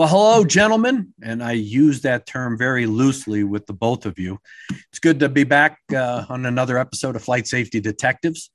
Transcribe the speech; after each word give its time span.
Well, 0.00 0.08
hello, 0.08 0.44
gentlemen. 0.46 1.12
And 1.22 1.42
I 1.42 1.52
use 1.52 2.00
that 2.00 2.24
term 2.24 2.56
very 2.56 2.86
loosely 2.86 3.44
with 3.44 3.66
the 3.66 3.74
both 3.74 4.06
of 4.06 4.18
you. 4.18 4.38
It's 4.88 4.98
good 4.98 5.20
to 5.20 5.28
be 5.28 5.44
back 5.44 5.78
uh, 5.94 6.24
on 6.30 6.46
another 6.46 6.78
episode 6.78 7.16
of 7.16 7.22
Flight 7.22 7.46
Safety 7.46 7.80
Detectives. 7.80 8.50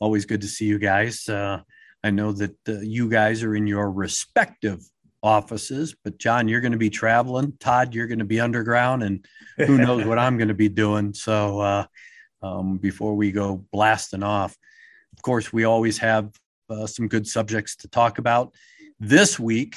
Always 0.00 0.26
good 0.26 0.40
to 0.40 0.48
see 0.48 0.64
you 0.64 0.76
guys. 0.80 1.28
Uh, 1.28 1.60
I 2.02 2.10
know 2.10 2.32
that 2.32 2.56
uh, 2.68 2.80
you 2.80 3.08
guys 3.08 3.44
are 3.44 3.54
in 3.54 3.68
your 3.68 3.92
respective 3.92 4.80
offices, 5.22 5.94
but 6.02 6.18
John, 6.18 6.48
you're 6.48 6.60
going 6.60 6.72
to 6.72 6.78
be 6.78 6.90
traveling. 6.90 7.52
Todd, 7.60 7.94
you're 7.94 8.08
going 8.08 8.18
to 8.18 8.24
be 8.24 8.40
underground, 8.40 9.04
and 9.04 9.24
who 9.56 9.78
knows 9.86 10.04
what 10.04 10.18
I'm 10.18 10.36
going 10.36 10.48
to 10.48 10.54
be 10.54 10.68
doing. 10.68 11.14
So, 11.14 11.60
uh, 11.60 11.86
um, 12.42 12.76
before 12.78 13.14
we 13.14 13.30
go 13.30 13.64
blasting 13.70 14.24
off, 14.24 14.56
of 15.16 15.22
course, 15.22 15.52
we 15.52 15.62
always 15.62 15.98
have 15.98 16.32
uh, 16.68 16.88
some 16.88 17.06
good 17.06 17.28
subjects 17.28 17.76
to 17.76 17.88
talk 17.88 18.18
about. 18.18 18.52
This 18.98 19.38
week, 19.38 19.76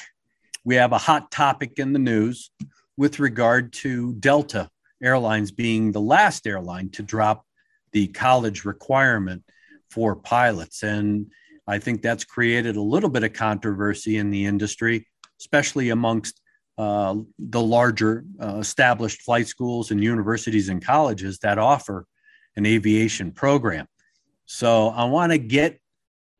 we 0.64 0.76
have 0.76 0.92
a 0.92 0.98
hot 0.98 1.32
topic 1.32 1.74
in 1.78 1.94
the 1.94 2.00
news 2.00 2.52
with 2.98 3.20
regard 3.20 3.74
to 3.74 4.14
Delta 4.14 4.70
Airlines 5.02 5.52
being 5.52 5.92
the 5.92 6.02
last 6.02 6.46
airline 6.46 6.90
to 6.92 7.04
drop 7.04 7.46
the 7.92 8.08
college 8.08 8.64
requirement 8.66 9.44
for 9.90 10.16
pilots. 10.16 10.84
And 10.84 11.32
I 11.68 11.80
think 11.80 12.02
that's 12.02 12.24
created 12.24 12.76
a 12.76 12.82
little 12.82 13.10
bit 13.10 13.24
of 13.24 13.34
controversy 13.34 14.18
in 14.18 14.30
the 14.30 14.46
industry, 14.46 15.08
especially 15.40 15.90
amongst 15.90 16.40
uh, 16.78 17.16
the 17.38 17.62
larger 17.62 18.24
uh, 18.42 18.58
established 18.58 19.22
flight 19.22 19.48
schools 19.48 19.92
and 19.92 20.04
universities 20.04 20.70
and 20.70 20.84
colleges 20.84 21.40
that 21.40 21.58
offer 21.58 22.06
an 22.56 22.66
aviation 22.66 23.32
program. 23.32 23.88
So 24.46 24.90
I 24.90 25.06
want 25.06 25.32
to 25.32 25.38
get 25.38 25.80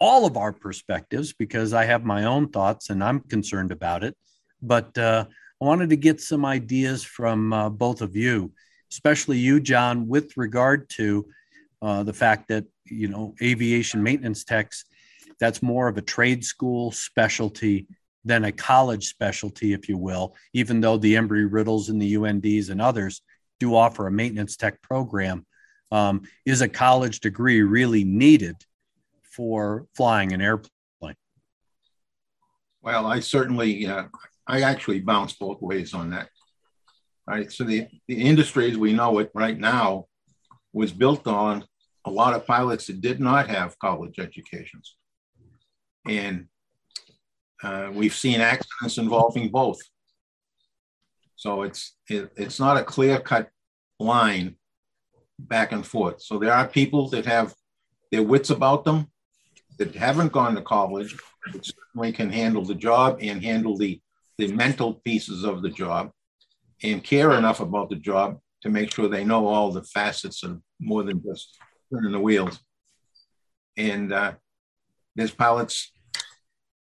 all 0.02 0.26
of 0.26 0.36
our 0.36 0.52
perspectives 0.52 1.32
because 1.32 1.74
I 1.74 1.86
have 1.86 2.04
my 2.04 2.24
own 2.24 2.50
thoughts 2.50 2.90
and 2.90 3.04
I'm 3.04 3.20
concerned 3.20 3.72
about 3.72 4.04
it. 4.04 4.18
But 4.60 4.98
uh, 4.98 5.26
I 5.62 5.66
wanted 5.66 5.92
to 5.92 5.96
get 5.96 6.20
some 6.20 6.44
ideas 6.44 7.04
from 7.04 7.54
uh, 7.54 7.70
both 7.70 8.02
of 8.02 8.16
you, 8.16 8.52
especially 8.92 9.38
you, 9.38 9.60
John, 9.60 10.08
with 10.08 10.36
regard 10.36 10.90
to 10.98 11.28
uh, 11.84 12.02
the 12.02 12.14
fact 12.14 12.48
that, 12.48 12.66
you 12.86 13.10
know, 13.10 13.36
aviation 13.44 14.02
maintenance 14.02 14.44
techs, 14.44 14.86
that's 15.40 15.62
more 15.62 15.88
of 15.88 16.00
a 16.00 16.02
trade 16.02 16.44
school 16.44 16.92
specialty 16.92 17.86
than 18.26 18.46
a 18.46 18.52
college 18.52 19.08
specialty, 19.08 19.72
if 19.72 19.88
you 19.88 20.00
will, 20.00 20.36
even 20.54 20.82
though 20.82 20.98
the 20.98 21.14
Embry 21.14 21.48
Riddles 21.50 21.90
and 21.90 22.02
the 22.02 22.16
UNDs 22.16 22.72
and 22.72 22.82
others 22.82 23.22
do 23.60 23.76
offer 23.76 24.08
a 24.08 24.12
maintenance 24.12 24.58
tech 24.58 24.82
program. 24.82 25.46
Um, 25.92 26.22
is 26.46 26.62
a 26.62 26.70
college 26.70 27.20
degree 27.20 27.62
really 27.62 28.06
needed 28.06 28.56
for 29.32 29.88
flying 29.96 30.34
an 30.34 30.42
airplane? 30.42 31.16
Well, 32.82 33.06
I 33.06 33.20
certainly, 33.20 33.88
uh, 33.88 34.06
I 34.48 34.62
actually 34.62 35.02
bounce 35.02 35.34
both 35.34 35.62
ways 35.62 35.94
on 35.94 36.12
that. 36.12 36.30
Right. 37.28 37.52
So 37.52 37.64
the, 37.64 37.88
the 38.08 38.22
industry 38.22 38.72
as 38.72 38.78
we 38.78 38.94
know 38.94 39.20
it 39.20 39.32
right 39.34 39.58
now 39.58 40.06
was 40.74 40.92
built 40.92 41.28
on 41.28 41.64
a 42.06 42.10
lot 42.10 42.34
of 42.34 42.48
pilots 42.48 42.88
that 42.88 43.02
did 43.02 43.20
not 43.20 43.48
have 43.48 43.78
college 43.80 44.20
educations. 44.20 44.96
And 46.08 46.48
uh, 47.64 47.92
we've 47.94 48.16
seen 48.16 48.42
accidents 48.42 48.98
involving 48.98 49.50
both. 49.50 49.80
So 51.36 51.62
it's 51.62 51.96
it, 52.10 52.32
it's 52.36 52.60
not 52.60 52.78
a 52.78 52.84
clear 52.84 53.20
cut 53.20 53.50
line 54.00 54.56
back 55.40 55.72
and 55.72 55.86
forth. 55.86 56.22
So 56.22 56.38
there 56.40 56.54
are 56.54 56.68
people 56.68 57.10
that 57.10 57.26
have 57.26 57.54
their 58.12 58.24
wits 58.24 58.50
about 58.50 58.84
them 58.84 59.08
that 59.82 59.96
haven't 59.96 60.32
gone 60.32 60.54
to 60.54 60.62
college, 60.62 61.18
certainly 61.64 62.12
can 62.12 62.30
handle 62.30 62.64
the 62.64 62.76
job 62.76 63.18
and 63.20 63.44
handle 63.44 63.76
the, 63.76 64.00
the 64.38 64.46
mental 64.54 64.94
pieces 64.94 65.44
of 65.44 65.64
the 65.64 65.70
job 65.70 66.12
and 66.84 67.04
care 67.04 67.32
enough 67.32 67.62
about 67.62 67.90
the 67.90 67.96
job 67.96 68.40
to 68.62 68.70
make 68.70 68.94
sure 68.94 69.10
they 69.10 69.24
know 69.24 69.48
all 69.48 69.72
the 69.72 69.82
facets 69.82 70.44
of 70.44 70.62
more 70.80 71.02
than 71.02 71.24
just 71.24 71.58
turning 71.92 72.12
the 72.12 72.20
wheels. 72.20 72.60
And 73.76 74.14
uh, 74.14 74.34
there's 75.16 75.32
pilots 75.32 75.92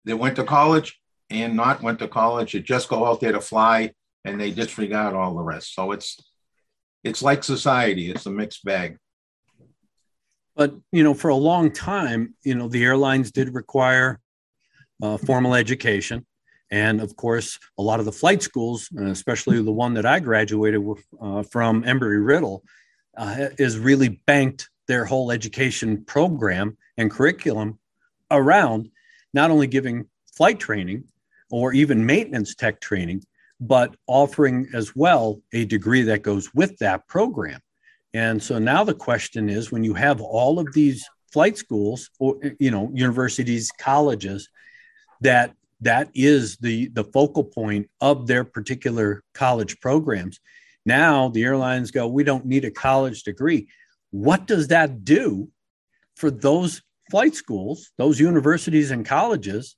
that 0.06 0.18
went 0.18 0.36
to 0.36 0.44
college 0.44 1.00
and 1.32 1.56
not 1.56 1.82
went 1.82 1.98
to 1.98 2.08
college 2.08 2.52
that 2.52 2.64
just 2.64 2.90
go 2.90 3.08
out 3.08 3.22
there 3.22 3.32
to 3.32 3.42
fly 3.42 3.92
and 4.24 4.40
they 4.40 4.52
disregard 4.52 5.16
all 5.16 5.34
the 5.34 5.42
rest. 5.42 5.74
So 5.74 5.94
it's 5.94 6.24
it's 7.04 7.24
like 7.24 7.44
society. 7.44 8.12
It's 8.12 8.28
a 8.28 8.32
mixed 8.32 8.64
bag. 8.64 8.98
But 10.56 10.76
you 10.92 11.04
know, 11.04 11.14
for 11.14 11.30
a 11.30 11.36
long 11.36 11.72
time, 11.72 12.36
you 12.44 12.56
know, 12.56 12.68
the 12.68 12.84
airlines 12.84 13.32
did 13.32 13.54
require 13.54 14.20
uh, 15.02 15.18
formal 15.18 15.56
education, 15.56 16.26
and 16.70 17.02
of 17.02 17.16
course, 17.16 17.60
a 17.78 17.82
lot 17.82 18.00
of 18.00 18.06
the 18.06 18.12
flight 18.12 18.42
schools, 18.42 18.90
especially 18.98 19.62
the 19.62 19.72
one 19.72 19.94
that 19.96 20.06
I 20.06 20.20
graduated 20.20 20.82
uh, 21.20 21.44
from 21.44 21.84
Embry 21.84 22.26
Riddle, 22.26 22.64
uh, 23.18 23.50
is 23.58 23.78
really 23.78 24.22
banked 24.26 24.70
their 24.88 25.06
whole 25.06 25.32
education 25.32 26.04
program 26.06 26.78
and 26.98 27.10
curriculum 27.10 27.80
around 28.32 28.90
not 29.34 29.52
only 29.52 29.68
giving 29.68 30.06
flight 30.36 30.60
training 30.60 31.04
or 31.52 31.74
even 31.74 32.06
maintenance 32.06 32.56
tech 32.56 32.82
training, 32.82 33.24
but 33.60 33.96
offering 34.08 34.68
as 34.74 34.96
well 34.96 35.42
a 35.54 35.66
degree 35.66 36.02
that 36.02 36.24
goes 36.24 36.54
with 36.54 36.78
that 36.80 37.08
program. 37.08 37.60
And 38.14 38.42
so 38.42 38.60
now 38.60 38.84
the 38.84 38.94
question 38.94 39.50
is 39.50 39.72
when 39.72 39.84
you 39.84 39.96
have 39.96 40.22
all 40.22 40.60
of 40.60 40.72
these 40.74 41.08
flight 41.32 41.58
schools 41.58 42.12
or 42.20 42.38
you 42.60 42.70
know 42.70 42.92
universities 42.94 43.72
colleges 43.80 44.50
that 45.22 45.56
that 45.82 46.10
is 46.14 46.58
the 46.58 46.88
the 46.90 47.04
focal 47.04 47.44
point 47.44 47.90
of 48.00 48.28
their 48.28 48.44
particular 48.44 49.24
college 49.34 49.80
programs. 49.80 50.40
Now 50.86 51.30
the 51.30 51.44
airlines 51.44 51.90
go 51.90 52.08
we 52.08 52.24
don't 52.24 52.46
need 52.46 52.66
a 52.66 52.72
college 52.72 53.24
degree. 53.24 53.68
What 54.12 54.46
does 54.46 54.68
that 54.68 55.04
do 55.04 55.50
for 56.16 56.30
those 56.30 56.84
flight 57.10 57.36
schools 57.36 57.92
those 57.98 58.20
universities 58.20 58.92
and 58.92 59.06
colleges 59.06 59.76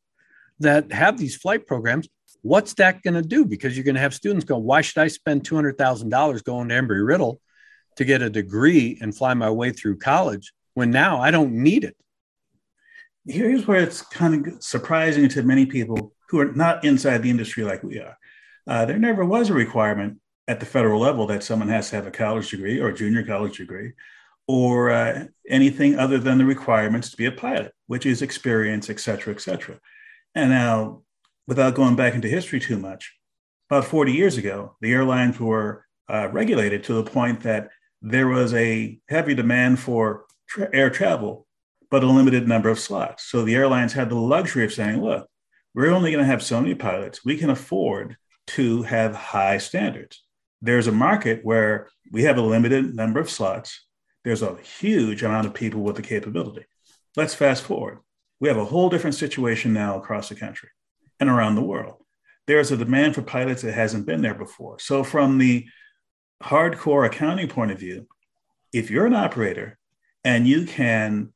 that 0.59 0.91
have 0.91 1.17
these 1.17 1.37
flight 1.37 1.65
programs? 1.65 2.09
What's 2.41 2.73
that 2.75 3.01
going 3.01 3.15
to 3.15 3.23
do? 3.23 3.45
Because 3.45 3.75
you're 3.75 3.85
going 3.85 3.95
to 3.95 4.01
have 4.01 4.13
students 4.13 4.45
go 4.45 4.57
why 4.57 4.81
should 4.81 5.01
i 5.01 5.07
spend 5.07 5.47
$200000 5.49 6.43
going 6.43 6.69
to 6.69 6.75
embry 6.75 7.07
riddle 7.07 7.39
to 7.95 8.05
get 8.05 8.21
a 8.21 8.29
degree 8.29 8.97
and 9.01 9.15
fly 9.15 9.33
my 9.33 9.49
way 9.49 9.71
through 9.71 9.97
college 9.97 10.53
when 10.73 10.91
now 10.91 11.21
I 11.21 11.31
don't 11.31 11.53
need 11.53 11.83
it. 11.83 11.95
Here's 13.25 13.65
where 13.65 13.81
it's 13.81 14.01
kind 14.01 14.47
of 14.47 14.63
surprising 14.63 15.27
to 15.29 15.43
many 15.43 15.65
people 15.65 16.13
who 16.29 16.39
are 16.39 16.51
not 16.51 16.83
inside 16.83 17.23
the 17.23 17.29
industry 17.29 17.63
like 17.63 17.83
we 17.83 17.99
are. 17.99 18.17
Uh, 18.67 18.85
there 18.85 18.99
never 18.99 19.23
was 19.25 19.49
a 19.49 19.53
requirement 19.53 20.19
at 20.47 20.59
the 20.59 20.65
federal 20.65 20.99
level 20.99 21.25
that 21.27 21.43
someone 21.43 21.69
has 21.69 21.89
to 21.89 21.95
have 21.95 22.07
a 22.07 22.11
college 22.11 22.49
degree 22.49 22.79
or 22.79 22.89
a 22.89 22.95
junior 22.95 23.23
college 23.23 23.57
degree 23.57 23.93
or 24.47 24.91
uh, 24.91 25.25
anything 25.49 25.97
other 25.97 26.19
than 26.19 26.37
the 26.37 26.45
requirements 26.45 27.09
to 27.09 27.17
be 27.17 27.25
a 27.25 27.31
pilot, 27.31 27.73
which 27.87 28.05
is 28.05 28.21
experience, 28.21 28.89
et 28.89 28.99
cetera, 28.99 29.33
et 29.33 29.41
cetera. 29.41 29.79
And 30.35 30.51
now, 30.51 31.01
without 31.47 31.75
going 31.75 31.95
back 31.95 32.13
into 32.13 32.27
history 32.27 32.59
too 32.59 32.77
much, 32.77 33.13
about 33.69 33.85
40 33.85 34.11
years 34.11 34.37
ago, 34.37 34.75
the 34.81 34.93
airlines 34.93 35.39
were 35.39 35.85
uh, 36.07 36.29
regulated 36.31 36.83
to 36.83 36.93
the 36.93 37.09
point 37.09 37.41
that 37.41 37.69
there 38.05 38.27
was 38.27 38.53
a 38.53 38.99
heavy 39.09 39.33
demand 39.33 39.79
for 39.79 40.25
tra- 40.47 40.69
air 40.71 40.91
travel, 40.91 41.47
but 41.89 42.03
a 42.03 42.07
limited 42.07 42.47
number 42.47 42.69
of 42.69 42.79
slots. 42.79 43.23
So 43.23 43.43
the 43.43 43.55
airlines 43.55 43.93
had 43.93 44.09
the 44.09 44.15
luxury 44.15 44.63
of 44.63 44.71
saying, 44.71 45.01
look, 45.03 45.27
we're 45.73 45.91
only 45.91 46.11
going 46.11 46.23
to 46.23 46.29
have 46.29 46.43
so 46.43 46.61
many 46.61 46.75
pilots. 46.75 47.25
We 47.25 47.35
can 47.35 47.49
afford 47.49 48.15
to 48.47 48.83
have 48.83 49.15
high 49.15 49.57
standards. 49.57 50.23
There's 50.61 50.85
a 50.85 50.91
market 50.91 51.43
where 51.43 51.89
we 52.11 52.23
have 52.23 52.37
a 52.37 52.43
limited 52.43 52.95
number 52.95 53.19
of 53.19 53.29
slots. 53.29 53.83
There's 54.23 54.43
a 54.43 54.55
huge 54.57 55.23
amount 55.23 55.47
of 55.47 55.55
people 55.55 55.81
with 55.81 55.95
the 55.95 56.03
capability. 56.03 56.65
Let's 57.15 57.33
fast 57.33 57.63
forward. 57.63 57.99
We 58.39 58.49
have 58.49 58.57
a 58.57 58.65
whole 58.65 58.89
different 58.89 59.15
situation 59.15 59.73
now 59.73 59.97
across 59.97 60.29
the 60.29 60.35
country 60.35 60.69
and 61.19 61.27
around 61.27 61.55
the 61.55 61.63
world. 61.63 62.03
There's 62.45 62.71
a 62.71 62.77
demand 62.77 63.15
for 63.15 63.23
pilots 63.23 63.63
that 63.63 63.73
hasn't 63.73 64.05
been 64.05 64.21
there 64.21 64.35
before. 64.35 64.77
So, 64.77 65.03
from 65.03 65.39
the 65.39 65.65
hardcore 66.43 67.05
accounting 67.05 67.47
point 67.47 67.71
of 67.71 67.79
view, 67.79 68.07
if 68.73 68.89
you're 68.89 69.05
an 69.05 69.13
operator 69.13 69.77
and 70.23 70.47
you 70.47 70.65
can 70.65 71.33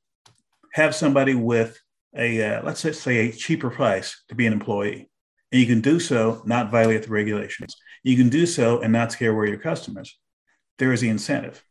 have 0.74 0.96
somebody 0.96 1.34
with 1.34 1.80
a 2.16 2.44
uh, 2.44 2.63
let's 2.63 2.81
say 2.81 3.18
a 3.18 3.31
cheaper 3.31 3.69
price 3.69 4.24
to 4.30 4.36
be 4.36 4.48
an 4.48 4.54
employee, 4.54 5.10
and 5.51 5.62
you 5.62 5.68
can 5.68 5.81
do 5.81 6.00
so 6.00 6.42
not 6.46 6.72
violate 6.72 7.04
the 7.04 7.10
regulations. 7.10 7.75
You 8.04 8.18
can 8.18 8.30
do 8.30 8.46
so 8.46 8.81
and 8.81 8.92
not 8.92 9.12
scare 9.12 9.31
away 9.31 9.50
your 9.50 9.60
customers. 9.60 10.18
There 10.78 10.94
is 10.94 11.01
the 11.01 11.10
incentive. 11.10 11.63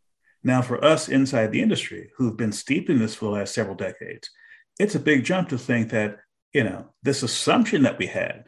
Now, 0.45 0.63
for 0.63 0.83
us 0.85 1.09
inside 1.09 1.51
the 1.51 1.63
industry 1.63 2.11
who've 2.17 2.37
been 2.37 2.53
steeped 2.53 2.89
in 2.89 2.99
this 2.99 3.15
for 3.15 3.27
the 3.27 3.31
last 3.33 3.55
several 3.55 3.75
decades, 3.75 4.31
it's 4.79 4.95
a 4.95 5.01
big 5.01 5.25
jump 5.25 5.49
to 5.49 5.59
think 5.59 5.91
that 5.91 6.19
you 6.53 6.65
know 6.65 6.87
this 7.03 7.23
assumption 7.23 7.83
that 7.83 7.99
we 7.99 8.07
had 8.07 8.45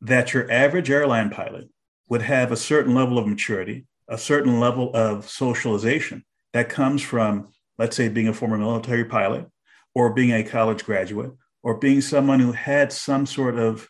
that 0.00 0.32
your 0.32 0.50
average 0.50 0.90
airline 0.90 1.30
pilot 1.30 1.68
would 2.08 2.22
have 2.22 2.52
a 2.52 2.56
certain 2.56 2.94
level 2.94 3.18
of 3.18 3.26
maturity, 3.26 3.86
a 4.08 4.18
certain 4.18 4.60
level 4.60 4.90
of 4.94 5.28
socialization 5.28 6.24
that 6.52 6.68
comes 6.68 7.02
from, 7.02 7.48
let's 7.78 7.96
say, 7.96 8.08
being 8.08 8.28
a 8.28 8.32
former 8.32 8.58
military 8.58 9.04
pilot 9.04 9.46
or 9.94 10.14
being 10.14 10.32
a 10.32 10.44
college 10.44 10.84
graduate 10.84 11.32
or 11.62 11.78
being 11.78 12.00
someone 12.00 12.40
who 12.40 12.52
had 12.52 12.92
some 12.92 13.26
sort 13.26 13.58
of 13.58 13.88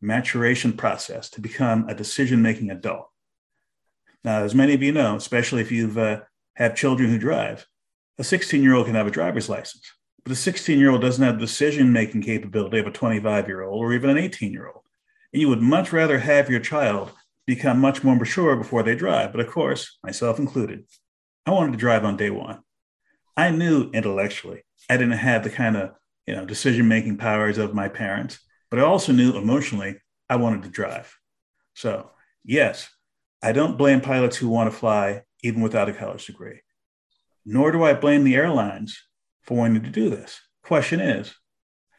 maturation 0.00 0.72
process 0.72 1.30
to 1.30 1.40
become 1.40 1.88
a 1.88 1.94
decision 1.94 2.42
making 2.42 2.70
adult. 2.70 3.08
Now, 4.22 4.42
as 4.42 4.54
many 4.54 4.74
of 4.74 4.82
you 4.82 4.92
know, 4.92 5.16
especially 5.16 5.62
if 5.62 5.72
you've 5.72 5.96
uh, 5.96 6.20
have 6.56 6.74
children 6.74 7.10
who 7.10 7.18
drive, 7.18 7.66
a 8.18 8.24
16 8.24 8.62
year 8.62 8.74
old 8.74 8.86
can 8.86 8.94
have 8.94 9.06
a 9.06 9.10
driver's 9.10 9.48
license, 9.48 9.90
but 10.24 10.32
a 10.32 10.36
16 10.36 10.78
year 10.78 10.90
old 10.90 11.00
doesn't 11.00 11.24
have 11.24 11.36
the 11.36 11.46
decision 11.46 11.92
making 11.92 12.22
capability 12.22 12.78
of 12.78 12.86
a 12.86 12.90
25 12.90 13.46
year 13.46 13.62
old 13.62 13.82
or 13.82 13.92
even 13.92 14.10
an 14.10 14.18
18 14.18 14.52
year 14.52 14.66
old. 14.66 14.82
And 15.32 15.40
you 15.40 15.48
would 15.48 15.60
much 15.60 15.92
rather 15.92 16.18
have 16.18 16.50
your 16.50 16.60
child 16.60 17.12
become 17.46 17.78
much 17.78 18.02
more 18.02 18.16
mature 18.16 18.56
before 18.56 18.82
they 18.82 18.94
drive. 18.94 19.32
But 19.32 19.40
of 19.40 19.50
course, 19.50 19.98
myself 20.02 20.38
included, 20.38 20.84
I 21.46 21.52
wanted 21.52 21.72
to 21.72 21.78
drive 21.78 22.04
on 22.04 22.16
day 22.16 22.30
one. 22.30 22.60
I 23.36 23.50
knew 23.50 23.90
intellectually 23.92 24.62
I 24.90 24.96
didn't 24.96 25.18
have 25.18 25.44
the 25.44 25.50
kind 25.50 25.76
of 25.76 25.90
you 26.26 26.34
know 26.34 26.44
decision 26.44 26.88
making 26.88 27.18
powers 27.18 27.58
of 27.58 27.74
my 27.74 27.88
parents, 27.88 28.38
but 28.70 28.80
I 28.80 28.82
also 28.82 29.12
knew 29.12 29.36
emotionally 29.36 29.96
I 30.28 30.36
wanted 30.36 30.62
to 30.64 30.68
drive. 30.68 31.14
So 31.74 32.10
yes, 32.44 32.88
I 33.42 33.52
don't 33.52 33.78
blame 33.78 34.00
pilots 34.00 34.36
who 34.36 34.48
want 34.48 34.70
to 34.70 34.76
fly 34.76 35.22
even 35.42 35.60
without 35.60 35.88
a 35.88 35.92
college 35.92 36.26
degree. 36.26 36.60
Nor 37.44 37.70
do 37.70 37.84
I 37.84 37.94
blame 37.94 38.24
the 38.24 38.34
airlines 38.34 39.00
for 39.42 39.56
wanting 39.56 39.84
to 39.84 39.90
do 39.90 40.10
this. 40.10 40.40
Question 40.64 41.00
is, 41.00 41.32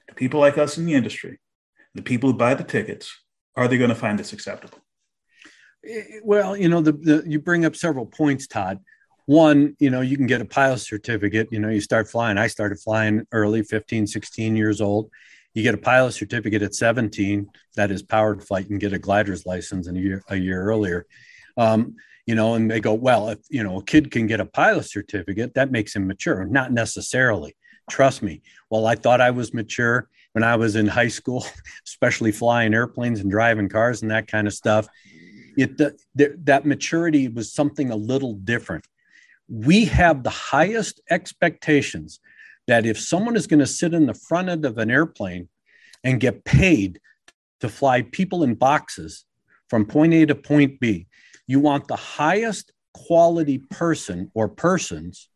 do 0.10 0.14
people 0.16 0.42
like 0.42 0.58
us 0.58 0.78
in 0.78 0.86
the 0.86 0.94
industry, 0.94 1.40
the 1.94 2.02
people 2.02 2.32
who 2.32 2.38
buy 2.38 2.54
the 2.54 2.66
tickets, 2.66 3.16
are 3.56 3.68
they 3.68 3.78
going 3.78 3.90
to 3.90 3.96
find 3.96 4.20
this 4.20 4.34
acceptable? 4.34 4.80
Eh, 5.88 6.20
well, 6.24 6.56
you 6.56 6.70
know, 6.70 6.82
the, 6.82 6.94
the 6.94 7.24
you 7.26 7.40
bring 7.40 7.66
up 7.66 7.76
several 7.76 8.06
points, 8.06 8.48
Todd. 8.48 8.80
One 9.26 9.76
you 9.80 9.90
know 9.90 10.02
you 10.02 10.16
can 10.16 10.28
get 10.28 10.42
a 10.42 10.46
pilot 10.46 10.80
certificate. 10.80 11.50
You 11.52 11.60
know 11.60 11.70
you 11.70 11.82
start 11.82 12.10
flying. 12.10 12.38
I 12.38 12.48
started 12.48 12.80
flying 12.80 13.28
early 13.32 13.62
15 13.62 14.08
16 14.08 14.56
years 14.56 14.80
old. 14.80 15.10
You 15.54 15.64
get 15.64 15.74
a 15.74 15.80
pilot 15.80 16.14
certificate 16.14 16.62
at 16.62 16.76
17 16.76 17.50
that 17.76 17.92
is 17.92 18.04
powered 18.04 18.44
flight 18.44 18.70
and 18.70 18.80
get 18.80 18.94
a 18.94 19.00
glider's 19.00 19.46
license 19.46 19.88
in 19.88 19.98
a 19.98 20.00
year 20.00 20.24
a 20.30 20.38
year 20.38 20.62
earlier. 20.64 21.06
Um, 21.58 21.96
you 22.26 22.36
know 22.36 22.54
and 22.54 22.70
they 22.70 22.80
go 22.80 22.94
well 22.94 23.30
if 23.30 23.40
you 23.50 23.64
know 23.64 23.80
a 23.80 23.84
kid 23.84 24.12
can 24.12 24.28
get 24.28 24.40
a 24.40 24.46
pilot 24.46 24.86
certificate 24.86 25.56
that 25.56 25.72
makes 25.72 25.96
him 25.96 26.08
mature. 26.08 26.46
Not 26.46 26.72
necessarily. 26.72 27.56
Trust 27.90 28.22
me. 28.22 28.42
Well 28.70 28.86
i 28.86 28.96
thought 28.96 29.22
i 29.22 29.32
was 29.32 29.54
mature 29.54 30.10
when 30.34 30.44
i 30.44 30.56
was 30.56 30.76
in 30.76 30.88
high 30.88 31.08
school 31.08 31.46
especially 31.88 32.32
flying 32.32 32.74
airplanes 32.74 33.20
and 33.20 33.32
driving 33.32 33.68
cars 33.68 34.02
and 34.02 34.12
that 34.12 34.28
kind 34.28 34.48
of 34.48 34.54
stuff 34.54 34.88
it 35.58 35.78
the, 35.78 35.98
the, 36.16 36.36
that 36.44 36.66
maturity 36.66 37.28
was 37.28 37.52
something 37.52 37.90
a 37.90 37.96
little 37.96 38.34
different. 38.34 38.86
We 39.50 39.86
have 39.86 40.24
the 40.24 40.30
highest 40.30 41.02
expectations 41.10 42.20
that 42.68 42.86
if 42.86 43.00
someone 43.00 43.36
is 43.36 43.48
going 43.48 43.60
to 43.60 43.68
sit 43.68 43.94
in 43.94 44.06
the 44.06 44.14
front 44.14 44.50
end 44.50 44.66
of 44.66 44.78
an 44.78 44.92
airplane 44.92 45.50
and 46.04 46.20
get 46.20 46.46
paid 46.46 47.00
to 47.62 47.70
fly 47.70 48.04
people 48.04 48.44
in 48.44 48.54
boxes 48.56 49.26
from 49.70 49.86
point 49.86 50.14
A 50.14 50.26
to 50.28 50.36
point 50.36 50.80
B, 50.80 51.08
you 51.48 51.60
want 51.60 51.88
the 51.88 51.96
highest 51.96 52.72
quality 52.94 53.58
person 53.58 54.32
or 54.34 54.48
persons 54.48 55.30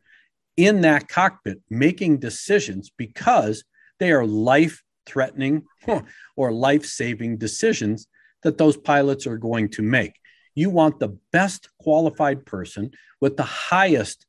in 0.58 0.82
that 0.82 1.08
cockpit 1.08 1.62
making 1.70 2.20
decisions 2.20 2.92
because 2.96 3.64
they 4.00 4.12
are 4.12 4.26
life 4.26 4.84
threatening 5.06 5.64
or 6.36 6.52
life 6.52 6.86
saving 6.86 7.38
decisions 7.38 8.08
that 8.44 8.58
those 8.58 8.78
pilots 8.78 9.28
are 9.28 9.38
going 9.38 9.70
to 9.70 9.82
make. 9.82 10.16
You 10.56 10.70
want 10.70 11.00
the 11.00 11.18
best 11.32 11.70
qualified 11.80 12.46
person 12.46 12.92
with 13.20 13.38
the 13.38 13.44
highest 13.44 14.26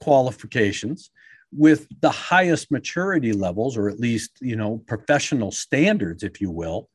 qualifications, 0.00 1.10
with 1.52 1.86
the 2.00 2.10
highest 2.10 2.70
maturity 2.70 3.32
levels, 3.32 3.76
or 3.76 3.88
at 3.88 4.00
least, 4.00 4.38
you 4.40 4.56
know, 4.56 4.78
professional 4.86 5.50
standards, 5.50 6.22
if 6.22 6.40
you 6.40 6.50
will, 6.50 6.88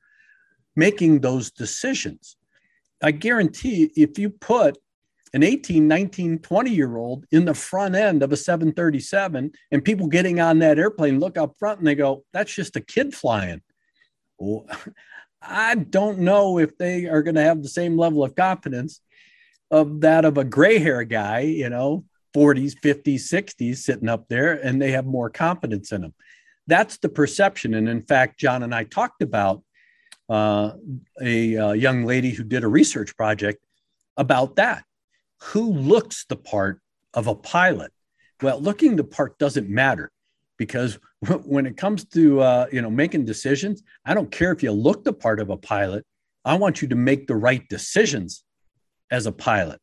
making 0.75 1.19
those 1.19 1.51
decisions. 1.51 2.37
I 3.01 3.11
guarantee 3.11 3.91
if 3.95 4.17
you 4.17 4.29
put 4.29 4.77
an 5.33 5.43
18, 5.43 5.87
19, 5.87 6.39
20 6.39 6.71
year 6.71 6.97
old 6.97 7.25
in 7.31 7.45
the 7.45 7.53
front 7.53 7.95
end 7.95 8.21
of 8.21 8.31
a 8.31 8.37
737 8.37 9.51
and 9.71 9.83
people 9.83 10.07
getting 10.07 10.39
on 10.39 10.59
that 10.59 10.77
airplane 10.77 11.19
look 11.19 11.37
up 11.37 11.55
front 11.57 11.79
and 11.79 11.87
they 11.87 11.95
go, 11.95 12.25
that's 12.33 12.53
just 12.53 12.75
a 12.75 12.81
kid 12.81 13.13
flying. 13.13 13.61
Well, 14.37 14.65
I 15.41 15.75
don't 15.75 16.19
know 16.19 16.59
if 16.59 16.77
they 16.77 17.07
are 17.07 17.23
going 17.23 17.35
to 17.35 17.41
have 17.41 17.63
the 17.63 17.69
same 17.69 17.97
level 17.97 18.23
of 18.23 18.35
confidence 18.35 19.01
of 19.71 20.01
that 20.01 20.25
of 20.25 20.37
a 20.37 20.43
gray 20.43 20.77
hair 20.79 21.03
guy, 21.03 21.39
you 21.39 21.69
know, 21.69 22.05
40s, 22.35 22.75
50s, 22.83 23.21
60s 23.21 23.77
sitting 23.77 24.09
up 24.09 24.27
there, 24.27 24.53
and 24.53 24.81
they 24.81 24.91
have 24.91 25.05
more 25.05 25.29
confidence 25.29 25.91
in 25.91 26.01
them. 26.01 26.13
That's 26.67 26.97
the 26.97 27.09
perception. 27.09 27.73
And 27.73 27.89
in 27.89 28.01
fact, 28.01 28.39
John 28.39 28.63
and 28.63 28.75
I 28.75 28.83
talked 28.83 29.21
about 29.21 29.63
uh, 30.29 30.73
a, 31.21 31.57
uh, 31.57 31.71
young 31.73 32.05
lady 32.05 32.31
who 32.31 32.43
did 32.43 32.63
a 32.63 32.67
research 32.67 33.15
project 33.17 33.63
about 34.17 34.57
that. 34.57 34.83
Who 35.41 35.73
looks 35.73 36.25
the 36.25 36.35
part 36.35 36.79
of 37.13 37.27
a 37.27 37.35
pilot? 37.35 37.91
Well, 38.41 38.59
looking 38.59 38.95
the 38.95 39.03
part 39.03 39.37
doesn't 39.39 39.69
matter 39.69 40.11
because 40.61 40.99
when 41.43 41.65
it 41.65 41.75
comes 41.75 42.05
to 42.05 42.39
uh, 42.39 42.67
you 42.71 42.83
know 42.83 42.91
making 42.91 43.25
decisions, 43.25 43.81
I 44.05 44.13
don't 44.13 44.29
care 44.29 44.51
if 44.51 44.61
you 44.61 44.71
look 44.71 45.03
the 45.03 45.11
part 45.11 45.39
of 45.39 45.49
a 45.49 45.57
pilot. 45.57 46.05
I 46.45 46.55
want 46.55 46.83
you 46.83 46.87
to 46.89 46.95
make 46.95 47.25
the 47.25 47.35
right 47.35 47.67
decisions 47.67 48.43
as 49.09 49.25
a 49.25 49.31
pilot 49.31 49.81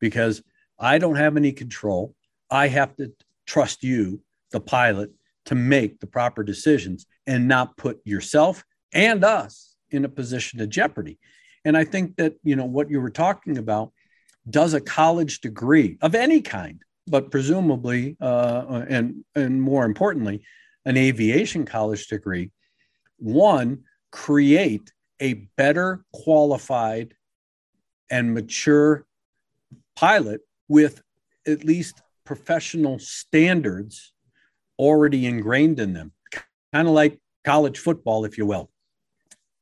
because 0.00 0.42
I 0.78 0.96
don't 0.96 1.16
have 1.16 1.36
any 1.36 1.52
control. 1.52 2.14
I 2.50 2.68
have 2.68 2.96
to 2.96 3.12
trust 3.46 3.82
you, 3.82 4.22
the 4.50 4.60
pilot, 4.60 5.10
to 5.44 5.54
make 5.54 6.00
the 6.00 6.06
proper 6.06 6.42
decisions 6.42 7.04
and 7.26 7.46
not 7.46 7.76
put 7.76 8.00
yourself 8.06 8.64
and 8.94 9.24
us 9.24 9.76
in 9.90 10.06
a 10.06 10.08
position 10.08 10.58
of 10.62 10.70
jeopardy. 10.70 11.18
And 11.66 11.76
I 11.76 11.84
think 11.84 12.16
that 12.16 12.36
you 12.42 12.56
know 12.56 12.64
what 12.64 12.88
you 12.88 12.98
were 12.98 13.10
talking 13.10 13.58
about 13.58 13.92
does 14.48 14.72
a 14.72 14.80
college 14.80 15.42
degree 15.42 15.98
of 16.00 16.14
any 16.14 16.40
kind 16.40 16.80
but 17.06 17.30
presumably, 17.30 18.16
uh, 18.20 18.84
and 18.88 19.24
and 19.34 19.60
more 19.60 19.84
importantly, 19.84 20.44
an 20.84 20.96
aviation 20.96 21.64
college 21.64 22.06
degree, 22.06 22.50
one 23.18 23.84
create 24.10 24.92
a 25.20 25.34
better 25.56 26.04
qualified 26.12 27.14
and 28.10 28.34
mature 28.34 29.06
pilot 29.96 30.40
with 30.68 31.02
at 31.46 31.64
least 31.64 32.02
professional 32.24 32.98
standards 32.98 34.12
already 34.78 35.26
ingrained 35.26 35.78
in 35.78 35.92
them, 35.92 36.12
kind 36.72 36.88
of 36.88 36.94
like 36.94 37.20
college 37.44 37.78
football, 37.78 38.24
if 38.24 38.38
you 38.38 38.46
will. 38.46 38.70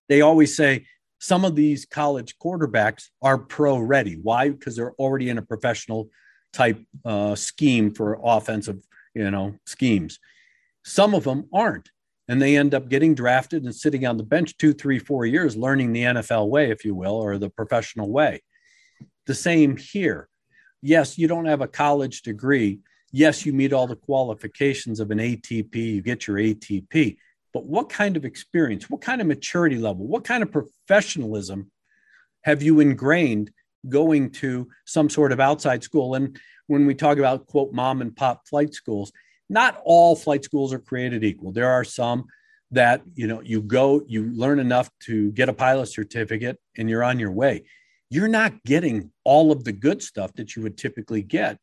They 0.09 0.21
always 0.21 0.57
say 0.57 0.87
some 1.19 1.45
of 1.45 1.55
these 1.55 1.85
college 1.87 2.37
quarterbacks 2.39 3.09
are 3.21 3.39
pro 3.39 3.79
ready. 3.79 4.15
Why? 4.15 4.51
Because 4.51 4.77
they're 4.77 4.95
already 4.95 5.29
in 5.29 5.39
a 5.39 5.43
professional 5.43 6.09
type 6.53 6.79
uh, 7.05 7.35
scheme 7.35 7.93
for 7.93 8.19
offensive, 8.23 8.85
you 9.15 9.31
know, 9.31 9.55
schemes. 9.67 10.19
Some 10.85 11.15
of 11.15 11.25
them 11.25 11.49
aren't, 11.53 11.91
and 12.29 12.41
they 12.41 12.57
end 12.57 12.75
up 12.75 12.89
getting 12.89 13.15
drafted 13.15 13.65
and 13.65 13.75
sitting 13.75 14.07
on 14.07 14.17
the 14.17 14.23
bench 14.25 14.57
two, 14.57 14.73
three, 14.73 14.99
four 14.99 15.27
years, 15.27 15.57
learning 15.57 15.93
the 15.93 16.03
NFL 16.03 16.49
way, 16.49 16.71
if 16.71 16.85
you 16.85 16.95
will, 16.95 17.15
or 17.15 17.39
the 17.39 17.51
professional 17.51 18.11
way. 18.11 18.43
The 19.27 19.35
same 19.35 19.77
here. 19.77 20.29
Yes, 20.83 21.17
you 21.17 21.29
don't 21.29 21.47
have 21.47 21.61
a 21.61 21.69
college 21.69 22.23
degree, 22.23 22.81
yes, 23.13 23.47
you 23.47 23.53
meet 23.53 23.73
all 23.73 23.87
the 23.87 23.95
qualifications 23.95 24.99
of 24.99 25.11
an 25.11 25.19
ATP, 25.19 25.75
you 25.75 26.03
get 26.03 26.27
your 26.27 26.39
ATP, 26.39 27.17
but 27.53 27.67
what 27.67 27.89
kind 27.89 28.17
of 28.17 28.25
experience, 28.25 28.91
what 28.91 29.03
kind 29.03 29.21
of 29.21 29.27
maturity 29.27 29.77
level, 29.77 30.07
what 30.07 30.25
kind 30.25 30.43
of 30.43 30.51
professionalism 30.51 31.71
have 32.43 32.63
you 32.63 32.81
ingrained 32.81 33.53
going 33.89 34.31
to 34.31 34.69
some 34.85 35.09
sort 35.09 35.33
of 35.33 35.41
outside 35.41 35.83
school? 35.83 36.15
And 36.15 36.39
when 36.67 36.87
we 36.87 36.95
talk 36.95 37.19
about 37.19 37.47
quote 37.47 37.73
mom 37.73 38.01
and 38.01 38.15
pop 38.15 38.47
flight 38.49 38.75
schools, 38.75 39.13
not 39.49 39.81
all 39.85 40.17
flight 40.17 40.45
schools 40.45 40.73
are 40.73 40.79
created 40.79 41.25
equal. 41.25 41.53
There 41.53 41.71
are 41.71 41.85
some 41.85 42.25
that 42.73 43.03
you 43.15 43.27
know 43.27 43.41
you 43.43 43.61
go 43.61 44.03
you 44.09 44.33
learn 44.33 44.59
enough 44.59 44.91
to 44.99 45.31
get 45.33 45.49
a 45.49 45.53
pilot 45.53 45.87
certificate 45.87 46.59
and 46.77 46.89
you're 46.89 47.05
on 47.05 47.19
your 47.19 47.31
way 47.31 47.63
you're 48.11 48.29
not 48.29 48.63
getting 48.65 49.11
all 49.25 49.53
of 49.53 49.65
the 49.65 49.73
good 49.73 50.03
stuff 50.03 50.33
that 50.35 50.57
you 50.57 50.63
would 50.63 50.77
typically 50.77 51.23
get 51.23 51.59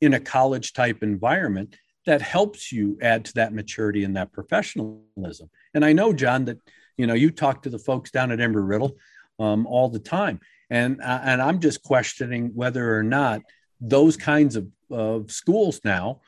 in 0.00 0.14
a 0.14 0.20
college 0.20 0.72
type 0.72 1.02
environment 1.02 1.76
that 2.06 2.22
helps 2.22 2.72
you 2.72 2.96
add 3.02 3.24
to 3.24 3.34
that 3.34 3.52
maturity 3.52 4.04
and 4.04 4.16
that 4.16 4.32
professionalism 4.32 5.50
and 5.74 5.84
i 5.84 5.92
know 5.92 6.12
john 6.12 6.44
that 6.44 6.58
you 6.96 7.06
know 7.06 7.14
you 7.14 7.30
talk 7.30 7.62
to 7.62 7.70
the 7.70 7.78
folks 7.78 8.10
down 8.10 8.30
at 8.30 8.38
embry 8.38 8.66
riddle 8.66 8.96
um, 9.40 9.66
all 9.66 9.88
the 9.88 9.98
time 9.98 10.40
and 10.70 11.00
uh, 11.00 11.20
and 11.22 11.40
i'm 11.42 11.60
just 11.60 11.82
questioning 11.82 12.50
whether 12.54 12.96
or 12.96 13.02
not 13.02 13.42
those 13.80 14.16
kinds 14.16 14.56
of, 14.56 14.66
of 14.90 15.30
schools 15.30 15.80
now 15.84 16.20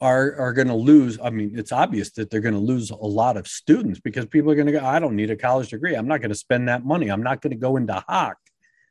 are 0.00 0.36
are 0.36 0.52
going 0.52 0.68
to 0.68 0.74
lose. 0.74 1.18
I 1.22 1.30
mean, 1.30 1.52
it's 1.58 1.72
obvious 1.72 2.10
that 2.12 2.30
they're 2.30 2.40
going 2.40 2.54
to 2.54 2.60
lose 2.60 2.90
a 2.90 2.96
lot 2.96 3.36
of 3.36 3.46
students 3.46 4.00
because 4.00 4.26
people 4.26 4.50
are 4.50 4.54
going 4.54 4.66
to 4.66 4.72
go. 4.72 4.84
I 4.84 4.98
don't 4.98 5.16
need 5.16 5.30
a 5.30 5.36
college 5.36 5.70
degree. 5.70 5.94
I'm 5.94 6.08
not 6.08 6.20
going 6.20 6.30
to 6.30 6.36
spend 6.36 6.68
that 6.68 6.84
money. 6.84 7.10
I'm 7.10 7.22
not 7.22 7.40
going 7.40 7.52
to 7.52 7.56
go 7.56 7.76
into 7.76 8.04
Hach, 8.08 8.34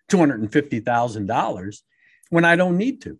two 0.09 0.17
hundred 0.17 0.41
and 0.41 0.51
fifty 0.51 0.79
thousand 0.79 1.27
dollars, 1.27 1.83
when 2.29 2.45
I 2.45 2.55
don't 2.55 2.77
need 2.77 3.01
to. 3.01 3.19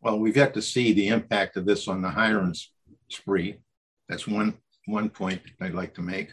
Well, 0.00 0.18
we've 0.18 0.34
got 0.34 0.54
to 0.54 0.62
see 0.62 0.92
the 0.92 1.08
impact 1.08 1.56
of 1.56 1.66
this 1.66 1.88
on 1.88 2.02
the 2.02 2.10
hiring 2.10 2.54
spree. 3.08 3.56
That's 4.08 4.26
one 4.26 4.54
one 4.86 5.10
point 5.10 5.42
I'd 5.60 5.74
like 5.74 5.94
to 5.94 6.02
make. 6.02 6.32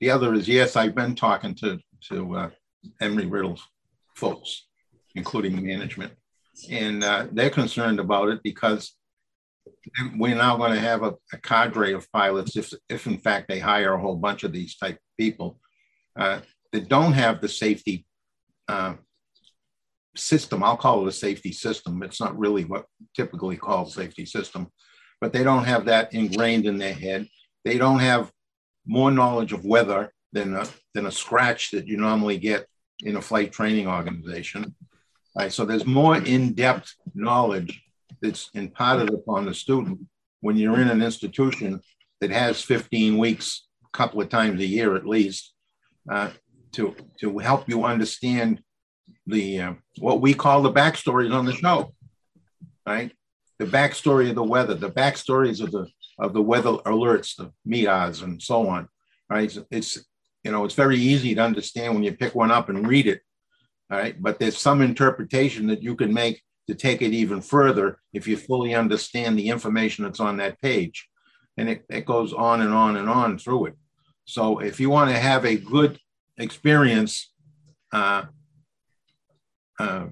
The 0.00 0.10
other 0.10 0.32
is 0.32 0.48
yes, 0.48 0.76
I've 0.76 0.94
been 0.94 1.14
talking 1.14 1.54
to 1.56 1.78
to 2.08 2.36
uh, 2.36 2.50
Embry 3.00 3.30
Riddle 3.30 3.58
folks, 4.14 4.66
including 5.14 5.64
management, 5.64 6.12
and 6.70 7.02
uh, 7.02 7.26
they're 7.32 7.50
concerned 7.50 8.00
about 8.00 8.28
it 8.28 8.40
because 8.42 8.94
we're 10.16 10.34
now 10.34 10.56
going 10.56 10.72
to 10.72 10.80
have 10.80 11.02
a, 11.02 11.14
a, 11.32 11.38
cadre 11.38 11.92
of 11.92 12.10
pilots, 12.12 12.56
if, 12.56 12.72
if 12.88 13.06
in 13.06 13.18
fact 13.18 13.48
they 13.48 13.58
hire 13.58 13.94
a 13.94 14.00
whole 14.00 14.16
bunch 14.16 14.42
of 14.42 14.52
these 14.52 14.76
type 14.76 14.94
of 14.94 15.16
people 15.18 15.58
uh, 16.16 16.40
that 16.72 16.88
don't 16.88 17.12
have 17.12 17.40
the 17.40 17.48
safety 17.48 18.06
uh, 18.68 18.94
system. 20.16 20.62
I'll 20.62 20.76
call 20.76 21.02
it 21.02 21.08
a 21.08 21.12
safety 21.12 21.52
system. 21.52 22.02
It's 22.02 22.20
not 22.20 22.38
really 22.38 22.64
what 22.64 22.86
typically 23.16 23.56
called 23.56 23.92
safety 23.92 24.26
system, 24.26 24.68
but 25.20 25.32
they 25.32 25.42
don't 25.42 25.64
have 25.64 25.86
that 25.86 26.12
ingrained 26.12 26.66
in 26.66 26.78
their 26.78 26.94
head. 26.94 27.26
They 27.64 27.78
don't 27.78 28.00
have 28.00 28.30
more 28.86 29.10
knowledge 29.10 29.52
of 29.52 29.64
weather 29.64 30.12
than 30.32 30.54
a, 30.54 30.66
than 30.94 31.06
a 31.06 31.12
scratch 31.12 31.70
that 31.70 31.86
you 31.86 31.96
normally 31.96 32.38
get 32.38 32.66
in 33.00 33.16
a 33.16 33.22
flight 33.22 33.52
training 33.52 33.86
organization. 33.88 34.74
Right, 35.36 35.52
so 35.52 35.64
there's 35.64 35.86
more 35.86 36.16
in-depth 36.16 36.94
knowledge 37.14 37.82
that's 38.20 38.50
imparted 38.52 39.10
upon 39.14 39.46
the 39.46 39.54
student 39.54 40.00
when 40.40 40.56
you're 40.56 40.80
in 40.80 40.88
an 40.88 41.02
institution 41.02 41.80
that 42.20 42.30
has 42.30 42.60
15 42.62 43.16
weeks, 43.16 43.66
a 43.84 43.96
couple 43.96 44.20
of 44.20 44.28
times 44.28 44.60
a 44.60 44.66
year 44.66 44.94
at 44.94 45.06
least, 45.06 45.54
uh, 46.10 46.30
to 46.72 46.94
to 47.20 47.38
help 47.38 47.68
you 47.68 47.84
understand 47.84 48.62
the 49.26 49.60
uh, 49.60 49.74
what 49.98 50.20
we 50.20 50.34
call 50.34 50.62
the 50.62 50.72
backstories 50.72 51.34
on 51.34 51.44
the 51.44 51.52
show, 51.52 51.94
right? 52.86 53.12
The 53.58 53.66
backstory 53.66 54.28
of 54.30 54.34
the 54.34 54.42
weather, 54.42 54.74
the 54.74 54.90
backstories 54.90 55.62
of 55.62 55.70
the 55.70 55.86
of 56.18 56.32
the 56.32 56.42
weather 56.42 56.72
alerts, 56.86 57.36
the 57.36 57.52
MEAS, 57.64 58.22
and 58.22 58.42
so 58.42 58.68
on, 58.68 58.88
right? 59.28 59.56
It's 59.70 59.98
you 60.44 60.50
know 60.50 60.64
it's 60.64 60.74
very 60.74 60.98
easy 60.98 61.34
to 61.34 61.42
understand 61.42 61.94
when 61.94 62.02
you 62.02 62.12
pick 62.12 62.34
one 62.34 62.50
up 62.50 62.68
and 62.68 62.86
read 62.86 63.06
it, 63.06 63.20
all 63.90 63.98
right? 63.98 64.20
But 64.20 64.38
there's 64.38 64.58
some 64.58 64.82
interpretation 64.82 65.66
that 65.68 65.82
you 65.82 65.96
can 65.96 66.12
make 66.12 66.42
to 66.68 66.74
take 66.74 67.02
it 67.02 67.12
even 67.12 67.40
further 67.40 67.98
if 68.12 68.26
you 68.26 68.36
fully 68.36 68.74
understand 68.74 69.38
the 69.38 69.48
information 69.48 70.04
that's 70.04 70.20
on 70.20 70.36
that 70.38 70.60
page. 70.60 71.08
And 71.56 71.68
it, 71.68 71.84
it 71.90 72.06
goes 72.06 72.32
on 72.32 72.62
and 72.62 72.72
on 72.72 72.96
and 72.96 73.08
on 73.08 73.38
through 73.38 73.66
it. 73.66 73.74
So 74.24 74.60
if 74.60 74.80
you 74.80 74.88
want 74.88 75.10
to 75.10 75.18
have 75.18 75.44
a 75.44 75.56
good 75.56 75.98
experience 76.38 77.32
uh, 77.92 78.24
uh, 79.78 80.06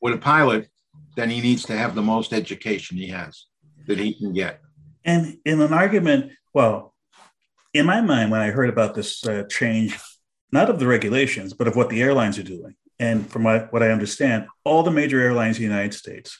with 0.00 0.14
a 0.14 0.18
pilot, 0.18 0.68
then 1.16 1.30
he 1.30 1.40
needs 1.40 1.64
to 1.64 1.76
have 1.76 1.94
the 1.94 2.02
most 2.02 2.32
education 2.32 2.96
he 2.96 3.08
has 3.08 3.46
that 3.86 3.98
he 3.98 4.14
can 4.14 4.32
get. 4.32 4.60
And 5.04 5.38
in 5.44 5.60
an 5.60 5.72
argument, 5.72 6.32
well, 6.52 6.89
in 7.72 7.86
my 7.86 8.00
mind, 8.00 8.30
when 8.30 8.40
I 8.40 8.50
heard 8.50 8.68
about 8.68 8.94
this 8.94 9.26
uh, 9.26 9.44
change, 9.48 9.98
not 10.52 10.70
of 10.70 10.78
the 10.78 10.86
regulations, 10.86 11.52
but 11.52 11.68
of 11.68 11.76
what 11.76 11.88
the 11.88 12.02
airlines 12.02 12.38
are 12.38 12.42
doing, 12.42 12.74
and 12.98 13.28
from 13.30 13.44
what, 13.44 13.72
what 13.72 13.82
I 13.82 13.90
understand, 13.90 14.46
all 14.64 14.82
the 14.82 14.90
major 14.90 15.20
airlines 15.20 15.56
in 15.56 15.62
the 15.62 15.68
United 15.68 15.94
States 15.94 16.38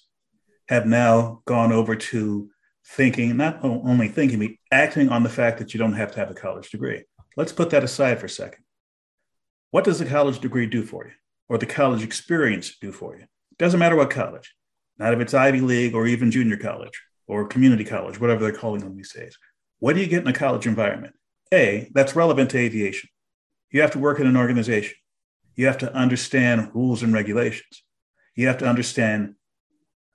have 0.68 0.86
now 0.86 1.42
gone 1.46 1.72
over 1.72 1.96
to 1.96 2.50
thinking, 2.86 3.36
not 3.36 3.64
only 3.64 4.08
thinking, 4.08 4.40
but 4.40 4.50
acting 4.72 5.08
on 5.08 5.22
the 5.22 5.28
fact 5.28 5.58
that 5.58 5.72
you 5.72 5.78
don't 5.78 5.94
have 5.94 6.12
to 6.12 6.18
have 6.18 6.30
a 6.30 6.34
college 6.34 6.70
degree. 6.70 7.04
Let's 7.36 7.52
put 7.52 7.70
that 7.70 7.84
aside 7.84 8.18
for 8.18 8.26
a 8.26 8.30
second. 8.30 8.64
What 9.70 9.84
does 9.84 10.00
the 10.00 10.06
college 10.06 10.40
degree 10.40 10.66
do 10.66 10.84
for 10.84 11.06
you, 11.06 11.12
or 11.48 11.58
the 11.58 11.66
college 11.66 12.02
experience 12.02 12.76
do 12.80 12.90
for 12.90 13.16
you? 13.16 13.26
Doesn't 13.58 13.78
matter 13.78 13.94
what 13.94 14.10
college, 14.10 14.54
not 14.98 15.14
if 15.14 15.20
it's 15.20 15.34
Ivy 15.34 15.60
League 15.60 15.94
or 15.94 16.06
even 16.06 16.32
junior 16.32 16.56
college 16.56 17.00
or 17.28 17.46
community 17.46 17.84
college, 17.84 18.20
whatever 18.20 18.42
they're 18.42 18.52
calling 18.52 18.80
them 18.80 18.96
these 18.96 19.12
days. 19.12 19.38
What 19.78 19.94
do 19.94 20.00
you 20.00 20.08
get 20.08 20.22
in 20.22 20.28
a 20.28 20.32
college 20.32 20.66
environment? 20.66 21.14
A, 21.52 21.90
that's 21.92 22.16
relevant 22.16 22.50
to 22.50 22.58
aviation. 22.58 23.10
You 23.70 23.80
have 23.80 23.90
to 23.92 23.98
work 23.98 24.20
in 24.20 24.26
an 24.26 24.36
organization. 24.36 24.96
You 25.56 25.66
have 25.66 25.78
to 25.78 25.92
understand 25.92 26.70
rules 26.74 27.02
and 27.02 27.12
regulations. 27.12 27.82
You 28.34 28.46
have 28.46 28.58
to 28.58 28.66
understand 28.66 29.34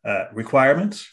uh, 0.04 0.26
requirements 0.34 1.08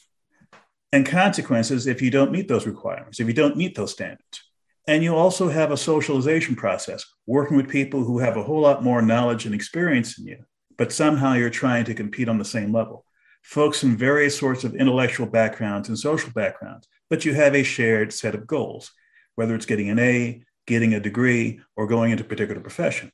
and 0.93 1.07
consequences 1.07 1.87
if 1.87 2.03
you 2.03 2.11
don't 2.11 2.31
meet 2.31 2.49
those 2.49 2.67
requirements, 2.67 3.19
if 3.19 3.27
you 3.27 3.33
don't 3.33 3.57
meet 3.57 3.75
those 3.75 3.93
standards. 3.93 4.43
And 4.87 5.03
you 5.03 5.15
also 5.15 5.49
have 5.49 5.71
a 5.71 5.77
socialization 5.77 6.57
process, 6.57 7.05
working 7.27 7.57
with 7.57 7.69
people 7.69 8.05
who 8.05 8.19
have 8.19 8.37
a 8.37 8.43
whole 8.43 8.61
lot 8.61 8.83
more 8.83 9.01
knowledge 9.01 9.47
and 9.47 9.55
experience 9.55 10.17
than 10.17 10.27
you, 10.27 10.45
but 10.77 10.93
somehow 10.93 11.35
you're 11.35 11.51
trying 11.51 11.85
to 11.85 11.95
compete 11.95 12.29
on 12.29 12.39
the 12.39 12.45
same 12.45 12.73
level. 12.73 13.05
Folks 13.43 13.81
from 13.81 13.97
various 13.97 14.37
sorts 14.37 14.65
of 14.65 14.75
intellectual 14.75 15.27
backgrounds 15.27 15.89
and 15.89 15.99
social 15.99 16.33
backgrounds, 16.33 16.89
but 17.09 17.25
you 17.25 17.35
have 17.35 17.55
a 17.55 17.63
shared 17.63 18.13
set 18.13 18.35
of 18.35 18.47
goals, 18.47 18.93
whether 19.35 19.55
it's 19.55 19.67
getting 19.67 19.91
an 19.91 19.99
A, 19.99 20.43
getting 20.67 20.95
a 20.95 21.01
degree, 21.01 21.61
or 21.77 21.87
going 21.87 22.11
into 22.11 22.25
a 22.25 22.27
particular 22.27 22.61
profession. 22.61 23.11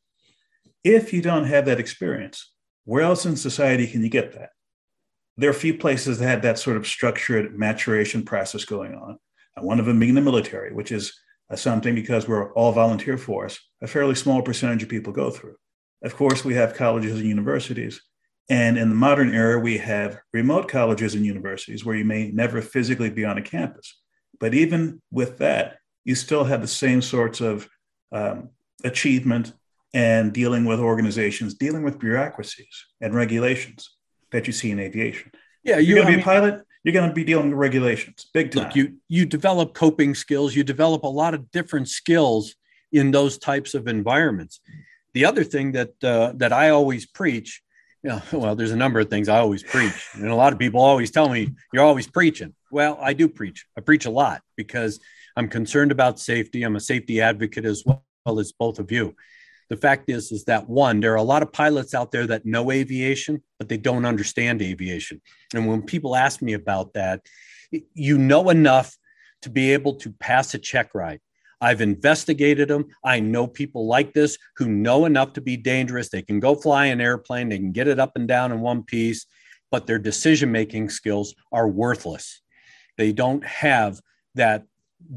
If 0.84 1.12
you 1.12 1.22
don't 1.22 1.44
have 1.44 1.64
that 1.66 1.80
experience, 1.80 2.52
where 2.84 3.02
else 3.02 3.26
in 3.26 3.36
society 3.36 3.86
can 3.86 4.02
you 4.02 4.08
get 4.08 4.32
that? 4.32 4.50
There 5.36 5.48
are 5.48 5.52
a 5.52 5.54
few 5.54 5.74
places 5.74 6.18
that 6.18 6.26
have 6.26 6.42
that 6.42 6.58
sort 6.58 6.76
of 6.76 6.86
structured 6.86 7.56
maturation 7.58 8.24
process 8.24 8.64
going 8.64 8.94
on. 8.94 9.18
One 9.60 9.80
of 9.80 9.86
them 9.86 9.98
being 9.98 10.14
the 10.14 10.20
military, 10.20 10.72
which 10.72 10.92
is 10.92 11.18
something 11.54 11.94
because 11.94 12.28
we're 12.28 12.52
all 12.52 12.72
volunteer 12.72 13.16
force, 13.18 13.58
a 13.82 13.86
fairly 13.86 14.14
small 14.14 14.42
percentage 14.42 14.82
of 14.82 14.88
people 14.88 15.12
go 15.12 15.30
through. 15.30 15.56
Of 16.02 16.16
course, 16.16 16.44
we 16.44 16.54
have 16.54 16.74
colleges 16.74 17.18
and 17.18 17.28
universities. 17.28 18.00
And 18.48 18.78
in 18.78 18.88
the 18.88 18.94
modern 18.94 19.34
era, 19.34 19.58
we 19.58 19.78
have 19.78 20.18
remote 20.32 20.68
colleges 20.68 21.14
and 21.14 21.26
universities 21.26 21.84
where 21.84 21.96
you 21.96 22.04
may 22.04 22.30
never 22.30 22.62
physically 22.62 23.10
be 23.10 23.24
on 23.24 23.36
a 23.36 23.42
campus. 23.42 23.98
But 24.40 24.54
even 24.54 25.02
with 25.10 25.38
that, 25.38 25.78
you 26.04 26.14
still 26.14 26.44
have 26.44 26.60
the 26.60 26.68
same 26.68 27.02
sorts 27.02 27.40
of 27.40 27.68
um, 28.12 28.50
achievement 28.84 29.52
and 29.94 30.32
dealing 30.32 30.64
with 30.64 30.80
organizations, 30.80 31.54
dealing 31.54 31.82
with 31.82 31.98
bureaucracies 31.98 32.86
and 33.00 33.14
regulations 33.14 33.96
that 34.32 34.46
you 34.46 34.52
see 34.52 34.70
in 34.70 34.78
aviation. 34.78 35.30
Yeah, 35.64 35.78
you're, 35.78 35.96
going 35.96 36.08
to 36.08 36.16
be 36.16 36.22
a 36.22 36.24
pilot. 36.24 36.62
You're 36.84 36.92
going 36.92 37.08
to 37.08 37.14
be 37.14 37.24
dealing 37.24 37.50
with 37.50 37.58
regulations, 37.58 38.26
big 38.32 38.52
time. 38.52 38.64
Look, 38.64 38.76
you 38.76 38.96
you 39.08 39.26
develop 39.26 39.74
coping 39.74 40.14
skills. 40.14 40.54
You 40.54 40.64
develop 40.64 41.02
a 41.02 41.08
lot 41.08 41.34
of 41.34 41.50
different 41.50 41.88
skills 41.88 42.54
in 42.92 43.10
those 43.10 43.38
types 43.38 43.74
of 43.74 43.88
environments. 43.88 44.60
The 45.14 45.24
other 45.24 45.44
thing 45.44 45.72
that 45.72 45.92
uh, 46.02 46.32
that 46.36 46.52
I 46.52 46.70
always 46.70 47.06
preach, 47.06 47.62
you 48.02 48.10
know, 48.10 48.22
well, 48.32 48.54
there's 48.54 48.70
a 48.70 48.76
number 48.76 49.00
of 49.00 49.10
things 49.10 49.28
I 49.28 49.38
always 49.38 49.62
preach, 49.62 50.08
and 50.14 50.28
a 50.28 50.34
lot 50.34 50.52
of 50.52 50.58
people 50.58 50.80
always 50.80 51.10
tell 51.10 51.28
me 51.28 51.54
you're 51.72 51.84
always 51.84 52.06
preaching. 52.06 52.54
Well, 52.70 52.98
I 53.00 53.12
do 53.12 53.28
preach. 53.28 53.66
I 53.76 53.80
preach 53.80 54.06
a 54.06 54.10
lot 54.10 54.42
because 54.56 55.00
I'm 55.36 55.48
concerned 55.48 55.92
about 55.92 56.18
safety. 56.18 56.62
I'm 56.62 56.76
a 56.76 56.80
safety 56.80 57.20
advocate 57.20 57.64
as 57.64 57.84
well 57.86 58.38
as 58.38 58.52
both 58.52 58.78
of 58.78 58.92
you 58.92 59.14
the 59.70 59.76
fact 59.76 60.08
is 60.08 60.32
is 60.32 60.44
that 60.44 60.68
one 60.68 61.00
there 61.00 61.12
are 61.12 61.16
a 61.16 61.22
lot 61.22 61.42
of 61.42 61.52
pilots 61.52 61.94
out 61.94 62.10
there 62.10 62.26
that 62.26 62.46
know 62.46 62.70
aviation 62.70 63.42
but 63.58 63.68
they 63.68 63.76
don't 63.76 64.04
understand 64.04 64.62
aviation 64.62 65.20
and 65.54 65.66
when 65.66 65.82
people 65.82 66.16
ask 66.16 66.42
me 66.42 66.54
about 66.54 66.92
that 66.94 67.20
you 67.94 68.16
know 68.16 68.48
enough 68.50 68.96
to 69.42 69.50
be 69.50 69.72
able 69.72 69.94
to 69.94 70.10
pass 70.12 70.54
a 70.54 70.58
check 70.58 70.94
ride 70.94 71.20
i've 71.60 71.82
investigated 71.82 72.68
them 72.68 72.86
i 73.04 73.20
know 73.20 73.46
people 73.46 73.86
like 73.86 74.14
this 74.14 74.38
who 74.56 74.68
know 74.68 75.04
enough 75.04 75.34
to 75.34 75.40
be 75.40 75.56
dangerous 75.56 76.08
they 76.08 76.22
can 76.22 76.40
go 76.40 76.54
fly 76.54 76.86
an 76.86 77.00
airplane 77.00 77.48
they 77.48 77.58
can 77.58 77.72
get 77.72 77.88
it 77.88 77.98
up 77.98 78.12
and 78.14 78.26
down 78.26 78.52
in 78.52 78.60
one 78.60 78.82
piece 78.82 79.26
but 79.70 79.86
their 79.86 79.98
decision 79.98 80.50
making 80.50 80.88
skills 80.90 81.34
are 81.52 81.68
worthless. 81.68 82.40
They 82.98 83.12
don't 83.12 83.44
have 83.46 84.00
that 84.34 84.64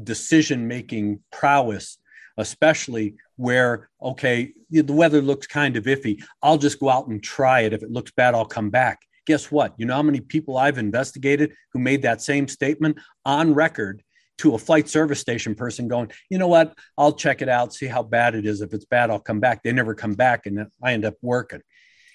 decision 0.04 0.66
making 0.66 1.20
prowess, 1.30 1.98
especially 2.38 3.16
where, 3.36 3.90
okay, 4.00 4.52
the 4.70 4.92
weather 4.92 5.20
looks 5.20 5.46
kind 5.46 5.76
of 5.76 5.84
iffy. 5.84 6.22
I'll 6.42 6.56
just 6.56 6.80
go 6.80 6.88
out 6.88 7.08
and 7.08 7.22
try 7.22 7.60
it. 7.60 7.74
If 7.74 7.82
it 7.82 7.90
looks 7.90 8.12
bad, 8.12 8.34
I'll 8.34 8.46
come 8.46 8.70
back. 8.70 9.00
Guess 9.26 9.50
what? 9.50 9.74
You 9.76 9.86
know 9.86 9.94
how 9.94 10.02
many 10.02 10.20
people 10.20 10.56
I've 10.56 10.78
investigated 10.78 11.52
who 11.72 11.78
made 11.78 12.02
that 12.02 12.22
same 12.22 12.48
statement 12.48 12.98
on 13.24 13.52
record 13.52 14.02
to 14.38 14.54
a 14.54 14.58
flight 14.58 14.88
service 14.88 15.20
station 15.20 15.54
person 15.54 15.86
going, 15.86 16.10
you 16.30 16.38
know 16.38 16.48
what? 16.48 16.76
I'll 16.98 17.12
check 17.12 17.42
it 17.42 17.48
out, 17.48 17.74
see 17.74 17.86
how 17.86 18.02
bad 18.02 18.34
it 18.34 18.46
is. 18.46 18.60
If 18.60 18.72
it's 18.72 18.86
bad, 18.86 19.10
I'll 19.10 19.20
come 19.20 19.38
back. 19.40 19.62
They 19.62 19.72
never 19.72 19.94
come 19.94 20.14
back, 20.14 20.46
and 20.46 20.66
I 20.82 20.92
end 20.94 21.04
up 21.04 21.14
working. 21.22 21.60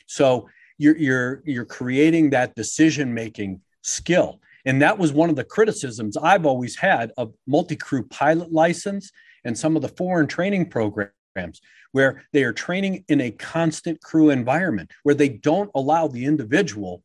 So 0.08 0.50
you're 0.78 0.98
you're 0.98 1.42
you're 1.46 1.66
creating 1.66 2.32
that 2.32 2.56
decision 2.56 3.14
making 3.14 3.62
skill, 3.82 4.42
and 4.68 4.82
that 4.82 5.00
was 5.00 5.14
one 5.14 5.30
of 5.30 5.38
the 5.38 5.46
criticisms 5.46 6.18
I've 6.18 6.46
always 6.46 6.76
had 6.76 7.14
of 7.18 7.34
multi-crew 7.48 8.06
pilot 8.10 8.52
license 8.52 9.12
and 9.46 9.58
some 9.58 9.78
of 9.78 9.82
the 9.82 9.88
foreign 9.88 10.28
training 10.28 10.70
programs 10.70 11.62
where 11.94 12.26
they 12.34 12.44
are 12.44 12.52
training 12.52 13.06
in 13.08 13.22
a 13.22 13.32
constant 13.32 14.02
crew 14.02 14.30
environment 14.30 14.92
where 15.04 15.16
they 15.16 15.30
don't 15.30 15.72
allow 15.74 16.10
the 16.10 16.26
individual 16.26 17.02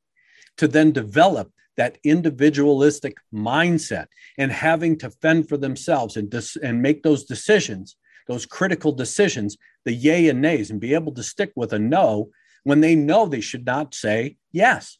to 0.56 0.66
then 0.66 0.90
develop 0.90 1.52
that 1.76 1.98
individualistic 2.02 3.16
mindset 3.32 4.06
and 4.36 4.50
having 4.50 4.98
to 4.98 5.10
fend 5.22 5.48
for 5.48 5.56
themselves 5.56 6.16
and, 6.16 6.30
dis- 6.30 6.56
and 6.56 6.82
make 6.82 7.04
those 7.04 7.24
decisions, 7.24 7.96
those 8.26 8.44
critical 8.44 8.90
decisions, 8.90 9.56
the 9.84 9.92
yay 9.92 10.28
and 10.28 10.42
nays, 10.42 10.72
and 10.72 10.80
be 10.80 10.94
able 10.94 11.12
to 11.12 11.22
stick 11.22 11.52
with 11.54 11.72
a 11.72 11.78
no 11.78 12.28
when 12.64 12.80
they 12.80 12.96
know 12.96 13.26
they 13.26 13.40
should 13.40 13.64
not 13.64 13.94
say 13.94 14.36
yes. 14.50 14.98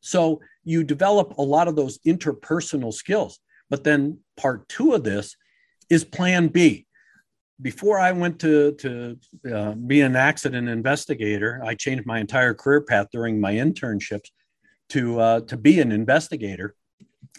So 0.00 0.40
you 0.64 0.84
develop 0.84 1.38
a 1.38 1.42
lot 1.42 1.68
of 1.68 1.76
those 1.76 1.98
interpersonal 2.06 2.92
skills. 2.92 3.40
But 3.70 3.84
then 3.84 4.18
part 4.36 4.68
two 4.68 4.94
of 4.94 5.04
this 5.04 5.36
is 5.90 6.04
plan 6.04 6.48
B. 6.48 6.86
Before 7.60 7.98
I 7.98 8.12
went 8.12 8.38
to, 8.40 8.72
to 8.72 9.18
uh, 9.52 9.72
be 9.72 10.00
an 10.00 10.14
accident 10.14 10.68
investigator, 10.68 11.60
I 11.64 11.74
changed 11.74 12.06
my 12.06 12.20
entire 12.20 12.54
career 12.54 12.80
path 12.82 13.08
during 13.12 13.40
my 13.40 13.54
internships 13.54 14.30
to 14.90 15.20
uh, 15.20 15.40
to 15.40 15.56
be 15.56 15.80
an 15.80 15.90
investigator. 15.90 16.74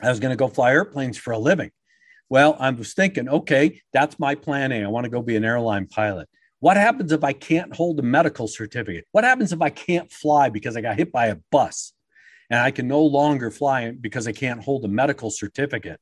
I 0.02 0.10
was 0.10 0.20
going 0.20 0.32
to 0.32 0.36
go 0.36 0.48
fly 0.48 0.72
airplanes 0.72 1.18
for 1.18 1.32
a 1.32 1.40
living. 1.40 1.72
Well, 2.30 2.58
I 2.60 2.70
was 2.70 2.94
thinking, 2.94 3.28
okay, 3.28 3.82
that's 3.92 4.20
my 4.20 4.36
plan 4.36 4.72
A. 4.72 4.84
I 4.84 4.88
want 4.88 5.06
to 5.06 5.10
go 5.10 5.22
be 5.22 5.36
an 5.36 5.46
airline 5.46 5.88
pilot. 5.88 6.30
What 6.60 6.78
happens 6.78 7.12
if 7.12 7.24
I 7.24 7.34
can't 7.34 7.74
hold 7.74 8.00
a 8.00 8.04
medical 8.04 8.48
certificate? 8.48 9.06
What 9.14 9.24
happens 9.24 9.54
if 9.54 9.62
I 9.62 9.70
can't 9.70 10.12
fly 10.12 10.50
because 10.50 10.76
I 10.76 10.82
got 10.82 10.98
hit 10.98 11.12
by 11.12 11.28
a 11.28 11.38
bus 11.52 11.94
and 12.50 12.60
I 12.60 12.72
can 12.72 12.88
no 12.88 13.02
longer 13.02 13.52
fly 13.52 13.92
because 13.92 14.28
I 14.28 14.32
can't 14.32 14.64
hold 14.64 14.86
a 14.86 14.88
medical 14.88 15.30
certificate? 15.30 16.00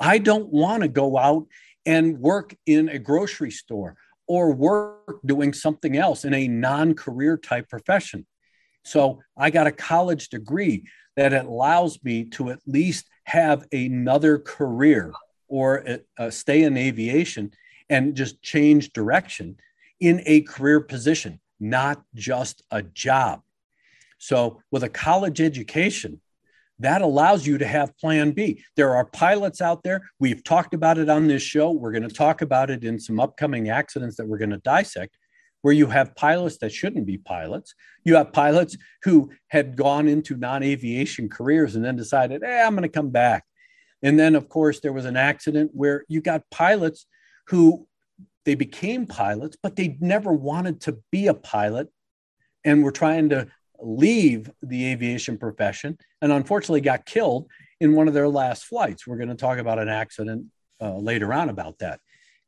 I 0.00 0.18
don't 0.18 0.48
want 0.48 0.82
to 0.82 0.88
go 0.88 1.18
out 1.18 1.46
and 1.86 2.18
work 2.18 2.54
in 2.66 2.88
a 2.88 2.98
grocery 2.98 3.50
store 3.50 3.96
or 4.26 4.52
work 4.52 5.20
doing 5.24 5.52
something 5.52 5.96
else 5.96 6.24
in 6.24 6.34
a 6.34 6.48
non 6.48 6.94
career 6.94 7.36
type 7.36 7.68
profession. 7.68 8.26
So 8.84 9.20
I 9.36 9.50
got 9.50 9.66
a 9.66 9.72
college 9.72 10.28
degree 10.28 10.84
that 11.16 11.32
allows 11.32 12.02
me 12.04 12.24
to 12.24 12.50
at 12.50 12.60
least 12.66 13.06
have 13.24 13.66
another 13.72 14.38
career 14.38 15.12
or 15.48 16.00
stay 16.30 16.62
in 16.62 16.76
aviation 16.76 17.50
and 17.90 18.14
just 18.14 18.40
change 18.42 18.92
direction 18.92 19.56
in 19.98 20.22
a 20.26 20.42
career 20.42 20.80
position, 20.80 21.40
not 21.58 22.02
just 22.14 22.62
a 22.70 22.82
job. 22.82 23.40
So, 24.18 24.60
with 24.70 24.82
a 24.82 24.88
college 24.88 25.40
education, 25.40 26.20
that 26.80 27.02
allows 27.02 27.46
you 27.46 27.58
to 27.58 27.66
have 27.66 27.96
plan 27.98 28.32
B. 28.32 28.62
There 28.76 28.94
are 28.94 29.04
pilots 29.04 29.60
out 29.60 29.82
there. 29.82 30.08
We've 30.20 30.44
talked 30.44 30.74
about 30.74 30.98
it 30.98 31.08
on 31.08 31.26
this 31.26 31.42
show. 31.42 31.70
We're 31.70 31.92
going 31.92 32.08
to 32.08 32.14
talk 32.14 32.40
about 32.40 32.70
it 32.70 32.84
in 32.84 33.00
some 33.00 33.18
upcoming 33.18 33.68
accidents 33.68 34.16
that 34.16 34.28
we're 34.28 34.38
going 34.38 34.50
to 34.50 34.58
dissect 34.58 35.16
where 35.62 35.74
you 35.74 35.86
have 35.86 36.14
pilots 36.14 36.58
that 36.58 36.72
shouldn't 36.72 37.06
be 37.06 37.18
pilots. 37.18 37.74
You 38.04 38.14
have 38.16 38.32
pilots 38.32 38.76
who 39.02 39.30
had 39.48 39.76
gone 39.76 40.06
into 40.08 40.36
non 40.36 40.62
aviation 40.62 41.28
careers 41.28 41.74
and 41.74 41.84
then 41.84 41.96
decided, 41.96 42.42
hey, 42.44 42.62
I'm 42.62 42.74
going 42.74 42.82
to 42.82 42.88
come 42.88 43.10
back. 43.10 43.44
And 44.02 44.18
then, 44.18 44.36
of 44.36 44.48
course, 44.48 44.80
there 44.80 44.92
was 44.92 45.04
an 45.04 45.16
accident 45.16 45.72
where 45.74 46.04
you 46.08 46.20
got 46.20 46.48
pilots 46.50 47.06
who 47.48 47.86
they 48.44 48.54
became 48.54 49.06
pilots, 49.06 49.56
but 49.62 49.74
they 49.74 49.98
never 50.00 50.32
wanted 50.32 50.80
to 50.82 50.98
be 51.10 51.26
a 51.26 51.34
pilot 51.34 51.88
and 52.64 52.84
were 52.84 52.92
trying 52.92 53.30
to 53.30 53.48
leave 53.80 54.50
the 54.62 54.86
aviation 54.86 55.38
profession 55.38 55.98
and 56.20 56.32
unfortunately 56.32 56.80
got 56.80 57.06
killed 57.06 57.46
in 57.80 57.94
one 57.94 58.08
of 58.08 58.14
their 58.14 58.28
last 58.28 58.64
flights. 58.64 59.06
We're 59.06 59.16
going 59.16 59.28
to 59.28 59.34
talk 59.34 59.58
about 59.58 59.78
an 59.78 59.88
accident 59.88 60.46
uh, 60.80 60.96
later 60.96 61.32
on 61.32 61.48
about 61.48 61.78
that. 61.78 62.00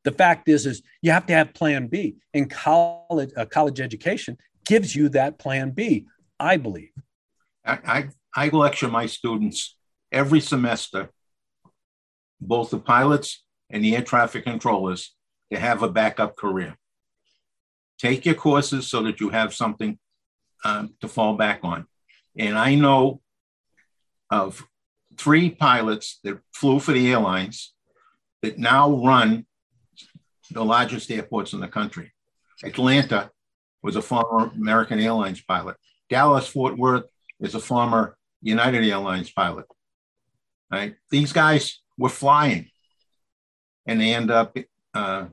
The 0.04 0.12
fact 0.12 0.48
is 0.48 0.66
is 0.66 0.82
you 1.02 1.10
have 1.12 1.26
to 1.26 1.34
have 1.34 1.52
plan 1.52 1.86
b 1.86 2.16
and 2.32 2.50
college 2.50 3.30
a 3.36 3.44
college 3.44 3.80
education 3.80 4.38
gives 4.64 4.96
you 4.96 5.10
that 5.10 5.38
plan 5.38 5.70
b 5.70 6.06
i 6.38 6.56
believe. 6.56 6.92
I, 7.64 8.08
I, 8.34 8.44
I 8.46 8.48
lecture 8.48 8.88
my 8.88 9.06
students 9.06 9.76
every 10.10 10.40
semester 10.40 11.10
both 12.40 12.70
the 12.70 12.78
pilots 12.78 13.44
and 13.68 13.84
the 13.84 13.94
air 13.94 14.02
traffic 14.02 14.44
controllers 14.44 15.14
to 15.52 15.58
have 15.58 15.82
a 15.82 15.90
backup 15.90 16.36
career. 16.36 16.76
Take 17.98 18.24
your 18.24 18.34
courses 18.34 18.88
so 18.88 19.02
that 19.02 19.20
you 19.20 19.28
have 19.28 19.52
something 19.52 19.98
um, 20.64 20.94
to 21.00 21.08
fall 21.08 21.34
back 21.36 21.60
on 21.62 21.86
and 22.36 22.58
i 22.58 22.74
know 22.74 23.20
of 24.30 24.64
three 25.16 25.50
pilots 25.50 26.18
that 26.24 26.38
flew 26.52 26.78
for 26.78 26.92
the 26.92 27.10
airlines 27.10 27.74
that 28.42 28.58
now 28.58 28.90
run 29.04 29.46
the 30.50 30.64
largest 30.64 31.10
airports 31.10 31.52
in 31.52 31.60
the 31.60 31.68
country. 31.68 32.12
Atlanta 32.64 33.30
was 33.82 33.96
a 33.96 34.02
former 34.02 34.50
American 34.54 34.98
Airlines 34.98 35.42
pilot. 35.42 35.76
Dallas 36.08 36.46
Fort 36.46 36.76
Worth 36.76 37.04
is 37.40 37.54
a 37.54 37.60
former 37.60 38.16
United 38.42 38.84
Airlines 38.84 39.30
pilot. 39.30 39.66
Right? 40.70 40.94
These 41.10 41.32
guys 41.32 41.80
were 41.98 42.08
flying, 42.08 42.70
and 43.86 44.00
they 44.00 44.14
end 44.14 44.30
up 44.30 44.56
uh, 44.94 45.26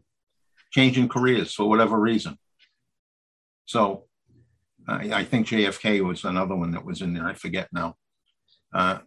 changing 0.72 1.10
careers 1.10 1.54
for 1.54 1.70
whatever 1.70 2.00
reason. 2.00 2.38
So, 3.66 4.07
I, 4.88 5.20
I, 5.20 5.24
think 5.24 5.48
JFK 5.48 6.06
was 6.06 6.24
another 6.24 6.56
one 6.56 6.72
that 6.72 6.86
was 6.86 7.02
in 7.02 7.14
there. 7.14 7.26
I 7.26 7.34
forget 7.34 7.68
now, 7.72 7.96
uh, 8.74 9.00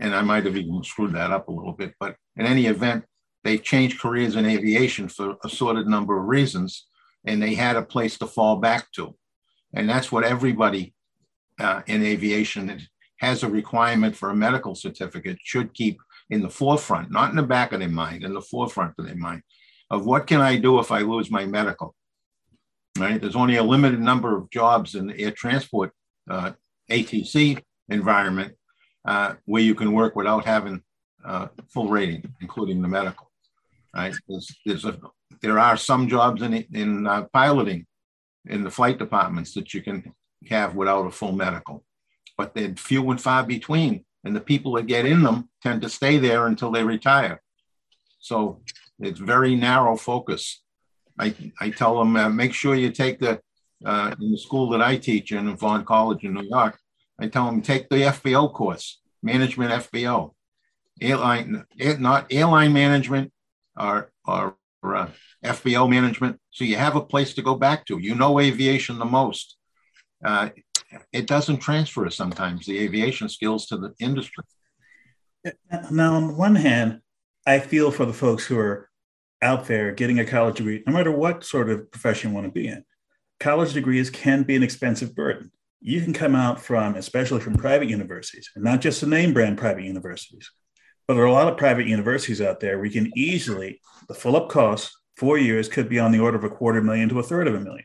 and 0.00 0.14
I 0.14 0.22
might 0.22 0.44
have 0.44 0.56
even 0.56 0.82
screwed 0.84 1.14
that 1.14 1.30
up 1.30 1.48
a 1.48 1.52
little 1.52 1.72
bit. 1.72 1.94
But 1.98 2.16
in 2.36 2.46
any 2.46 2.66
event, 2.66 3.04
they 3.42 3.58
changed 3.58 4.00
careers 4.00 4.36
in 4.36 4.46
aviation 4.46 5.08
for 5.08 5.30
a 5.30 5.36
assorted 5.44 5.86
number 5.86 6.18
of 6.18 6.26
reasons, 6.26 6.86
and 7.24 7.42
they 7.42 7.54
had 7.54 7.76
a 7.76 7.82
place 7.82 8.18
to 8.18 8.26
fall 8.26 8.56
back 8.56 8.90
to. 8.92 9.16
And 9.74 9.88
that's 9.88 10.12
what 10.12 10.24
everybody 10.24 10.94
uh, 11.58 11.82
in 11.86 12.04
aviation 12.04 12.66
that 12.68 12.80
has 13.18 13.42
a 13.42 13.48
requirement 13.48 14.16
for 14.16 14.30
a 14.30 14.36
medical 14.36 14.74
certificate 14.74 15.38
should 15.42 15.74
keep 15.74 16.00
in 16.30 16.42
the 16.42 16.50
forefront, 16.50 17.10
not 17.10 17.30
in 17.30 17.36
the 17.36 17.42
back 17.42 17.72
of 17.72 17.80
their 17.80 17.88
mind, 17.88 18.24
in 18.24 18.34
the 18.34 18.40
forefront 18.40 18.94
of 18.98 19.06
their 19.06 19.16
mind 19.16 19.42
of 19.90 20.06
what 20.06 20.26
can 20.26 20.40
I 20.40 20.56
do 20.56 20.78
if 20.78 20.90
I 20.90 21.00
lose 21.00 21.30
my 21.30 21.46
medical? 21.46 21.94
Right? 22.98 23.20
There's 23.20 23.36
only 23.36 23.56
a 23.56 23.62
limited 23.62 24.00
number 24.00 24.36
of 24.36 24.50
jobs 24.50 24.94
in 24.94 25.08
the 25.08 25.18
air 25.18 25.32
transport 25.32 25.92
uh, 26.30 26.52
ATC 26.90 27.60
environment 27.88 28.54
uh, 29.04 29.34
where 29.44 29.62
you 29.62 29.74
can 29.74 29.92
work 29.92 30.14
without 30.16 30.44
having 30.44 30.82
uh, 31.24 31.48
full 31.68 31.88
rating, 31.88 32.32
including 32.40 32.82
the 32.82 32.88
medical. 32.88 33.30
Right? 33.94 34.14
There's, 34.28 34.56
there's 34.64 34.84
a, 34.84 34.98
there 35.40 35.58
are 35.58 35.76
some 35.76 36.08
jobs 36.08 36.42
in, 36.42 36.54
in 36.72 37.06
uh, 37.06 37.24
piloting 37.32 37.86
in 38.46 38.62
the 38.62 38.70
flight 38.70 38.98
departments 38.98 39.54
that 39.54 39.74
you 39.74 39.82
can 39.82 40.12
have 40.48 40.74
without 40.74 41.06
a 41.06 41.10
full 41.10 41.32
medical, 41.32 41.84
but 42.36 42.54
they're 42.54 42.74
few 42.76 43.10
and 43.10 43.20
far 43.20 43.44
between. 43.44 44.04
And 44.24 44.34
the 44.34 44.40
people 44.40 44.72
that 44.74 44.86
get 44.86 45.04
in 45.04 45.22
them 45.22 45.50
tend 45.62 45.82
to 45.82 45.88
stay 45.88 46.18
there 46.18 46.46
until 46.46 46.70
they 46.70 46.82
retire. 46.82 47.42
So 48.20 48.62
it's 48.98 49.20
very 49.20 49.54
narrow 49.54 49.96
focus. 49.96 50.62
I, 51.18 51.34
I 51.60 51.70
tell 51.70 51.98
them, 51.98 52.16
uh, 52.16 52.28
make 52.28 52.52
sure 52.52 52.74
you 52.74 52.90
take 52.90 53.20
the, 53.20 53.40
uh, 53.84 54.14
in 54.20 54.32
the 54.32 54.38
school 54.38 54.70
that 54.70 54.82
I 54.82 54.96
teach 54.96 55.32
in 55.32 55.54
Vaughn 55.56 55.84
College 55.84 56.24
in 56.24 56.34
New 56.34 56.48
York, 56.48 56.78
I 57.18 57.28
tell 57.28 57.46
them, 57.46 57.62
take 57.62 57.88
the 57.88 57.96
FBO 57.96 58.52
course, 58.52 59.00
management 59.22 59.70
FBO. 59.70 60.32
Airline, 61.00 61.64
not 61.98 62.26
airline 62.32 62.72
management, 62.72 63.32
or, 63.76 64.10
or 64.24 64.56
uh, 64.84 65.08
FBO 65.44 65.88
management. 65.88 66.40
So 66.50 66.64
you 66.64 66.76
have 66.76 66.96
a 66.96 67.00
place 67.00 67.34
to 67.34 67.42
go 67.42 67.56
back 67.56 67.84
to. 67.86 67.98
You 67.98 68.14
know 68.14 68.38
aviation 68.40 68.98
the 68.98 69.04
most. 69.04 69.56
Uh, 70.24 70.50
it 71.12 71.26
doesn't 71.26 71.58
transfer 71.58 72.08
sometimes 72.10 72.66
the 72.66 72.78
aviation 72.78 73.28
skills 73.28 73.66
to 73.66 73.76
out 79.44 79.66
there 79.66 79.92
getting 79.92 80.18
a 80.18 80.24
college 80.24 80.56
degree, 80.56 80.82
no 80.86 80.92
matter 80.92 81.12
what 81.12 81.44
sort 81.44 81.68
of 81.70 81.90
profession 81.92 82.30
you 82.30 82.34
want 82.34 82.46
to 82.46 82.52
be 82.52 82.66
in. 82.66 82.84
College 83.38 83.74
degrees 83.74 84.10
can 84.10 84.42
be 84.42 84.56
an 84.56 84.62
expensive 84.62 85.14
burden. 85.14 85.50
you 85.86 86.00
can 86.00 86.14
come 86.14 86.34
out 86.34 86.58
from, 86.62 86.96
especially 86.96 87.40
from 87.40 87.56
private 87.56 87.90
universities, 87.90 88.50
and 88.54 88.64
not 88.64 88.80
just 88.80 89.02
the 89.02 89.06
name 89.06 89.34
brand 89.34 89.58
private 89.58 89.84
universities, 89.84 90.50
but 91.06 91.12
there 91.12 91.22
are 91.22 91.26
a 91.26 91.32
lot 91.32 91.46
of 91.46 91.58
private 91.58 91.86
universities 91.86 92.40
out 92.40 92.58
there 92.58 92.78
where 92.78 92.86
you 92.86 93.02
can 93.02 93.12
easily, 93.14 93.82
the 94.08 94.14
full 94.14 94.34
up 94.34 94.48
cost, 94.48 94.96
four 95.18 95.36
years 95.36 95.68
could 95.68 95.90
be 95.90 95.98
on 95.98 96.10
the 96.10 96.20
order 96.20 96.38
of 96.38 96.44
a 96.44 96.48
quarter 96.48 96.80
million 96.80 97.10
to 97.10 97.18
a 97.18 97.22
third 97.22 97.46
of 97.46 97.54
a 97.54 97.60
million. 97.60 97.84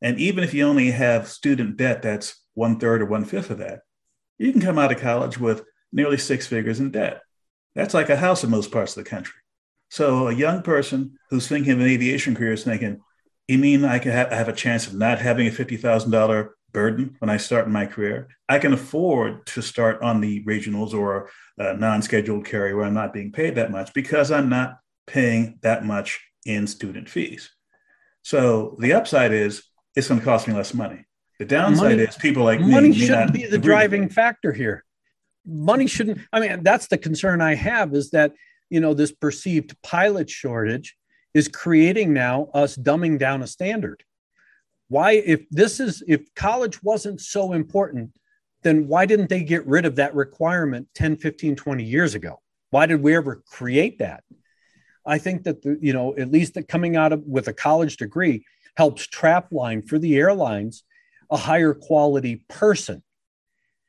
And 0.00 0.18
even 0.18 0.42
if 0.42 0.54
you 0.54 0.66
only 0.66 0.90
have 0.90 1.28
student 1.28 1.76
debt 1.76 2.00
that's 2.00 2.42
one 2.54 2.80
third 2.80 3.02
or 3.02 3.06
one 3.06 3.26
fifth 3.26 3.50
of 3.50 3.58
that, 3.58 3.80
you 4.38 4.50
can 4.50 4.62
come 4.62 4.78
out 4.78 4.90
of 4.92 4.98
college 4.98 5.38
with 5.38 5.64
nearly 5.92 6.16
six 6.16 6.46
figures 6.46 6.80
in 6.80 6.92
debt. 6.92 7.20
That's 7.74 7.92
like 7.92 8.08
a 8.08 8.16
house 8.16 8.42
in 8.42 8.48
most 8.48 8.72
parts 8.72 8.96
of 8.96 9.04
the 9.04 9.10
country. 9.10 9.38
So 9.88 10.28
a 10.28 10.34
young 10.34 10.62
person 10.62 11.18
who's 11.30 11.48
thinking 11.48 11.72
of 11.72 11.80
an 11.80 11.86
aviation 11.86 12.34
career 12.34 12.52
is 12.52 12.64
thinking, 12.64 13.00
you 13.46 13.58
mean 13.58 13.84
I 13.84 13.98
can 13.98 14.12
have, 14.12 14.30
have 14.30 14.48
a 14.48 14.52
chance 14.52 14.86
of 14.86 14.94
not 14.94 15.18
having 15.18 15.46
a 15.46 15.50
$50,000 15.50 16.48
burden 16.72 17.16
when 17.18 17.30
I 17.30 17.38
start 17.38 17.68
my 17.68 17.86
career? 17.86 18.28
I 18.48 18.58
can 18.58 18.74
afford 18.74 19.46
to 19.46 19.62
start 19.62 20.02
on 20.02 20.20
the 20.20 20.44
regionals 20.44 20.92
or 20.92 21.30
uh, 21.58 21.72
non-scheduled 21.72 22.44
carry 22.44 22.74
where 22.74 22.84
I'm 22.84 22.94
not 22.94 23.14
being 23.14 23.32
paid 23.32 23.54
that 23.54 23.70
much 23.70 23.94
because 23.94 24.30
I'm 24.30 24.48
not 24.48 24.78
paying 25.06 25.58
that 25.62 25.84
much 25.84 26.20
in 26.44 26.66
student 26.66 27.08
fees. 27.08 27.50
So 28.22 28.76
the 28.78 28.92
upside 28.92 29.32
is 29.32 29.62
it's 29.96 30.08
going 30.08 30.20
to 30.20 30.24
cost 30.24 30.46
me 30.46 30.54
less 30.54 30.74
money. 30.74 31.06
The 31.38 31.44
downside 31.44 31.96
money, 31.96 32.02
is 32.02 32.16
people 32.16 32.44
like 32.44 32.60
me. 32.60 32.70
money 32.70 32.92
shouldn't 32.92 33.32
be 33.32 33.46
the 33.46 33.58
driving 33.58 34.08
factor 34.08 34.52
here. 34.52 34.84
Money 35.46 35.86
shouldn't. 35.86 36.18
I 36.32 36.40
mean, 36.40 36.62
that's 36.62 36.88
the 36.88 36.98
concern 36.98 37.40
I 37.40 37.54
have 37.54 37.94
is 37.94 38.10
that 38.10 38.32
you 38.70 38.80
know 38.80 38.94
this 38.94 39.12
perceived 39.12 39.80
pilot 39.82 40.28
shortage 40.30 40.96
is 41.34 41.48
creating 41.48 42.12
now 42.12 42.48
us 42.54 42.76
dumbing 42.76 43.18
down 43.18 43.42
a 43.42 43.46
standard. 43.46 44.02
Why, 44.88 45.12
if 45.12 45.48
this 45.50 45.80
is 45.80 46.02
if 46.08 46.34
college 46.34 46.82
wasn't 46.82 47.20
so 47.20 47.52
important, 47.52 48.12
then 48.62 48.88
why 48.88 49.06
didn't 49.06 49.28
they 49.28 49.42
get 49.42 49.66
rid 49.66 49.84
of 49.84 49.96
that 49.96 50.14
requirement 50.14 50.88
10, 50.94 51.16
15, 51.16 51.56
20 51.56 51.84
years 51.84 52.14
ago? 52.14 52.40
Why 52.70 52.86
did 52.86 53.02
we 53.02 53.14
ever 53.14 53.42
create 53.46 53.98
that? 53.98 54.24
I 55.06 55.18
think 55.18 55.44
that 55.44 55.62
the, 55.62 55.78
you 55.80 55.92
know, 55.92 56.14
at 56.16 56.30
least 56.30 56.54
that 56.54 56.68
coming 56.68 56.96
out 56.96 57.12
of 57.12 57.22
with 57.24 57.48
a 57.48 57.52
college 57.52 57.96
degree 57.96 58.44
helps 58.76 59.06
trap 59.06 59.52
line 59.52 59.82
for 59.82 59.98
the 59.98 60.16
airlines 60.16 60.84
a 61.30 61.36
higher 61.36 61.74
quality 61.74 62.44
person, 62.48 63.02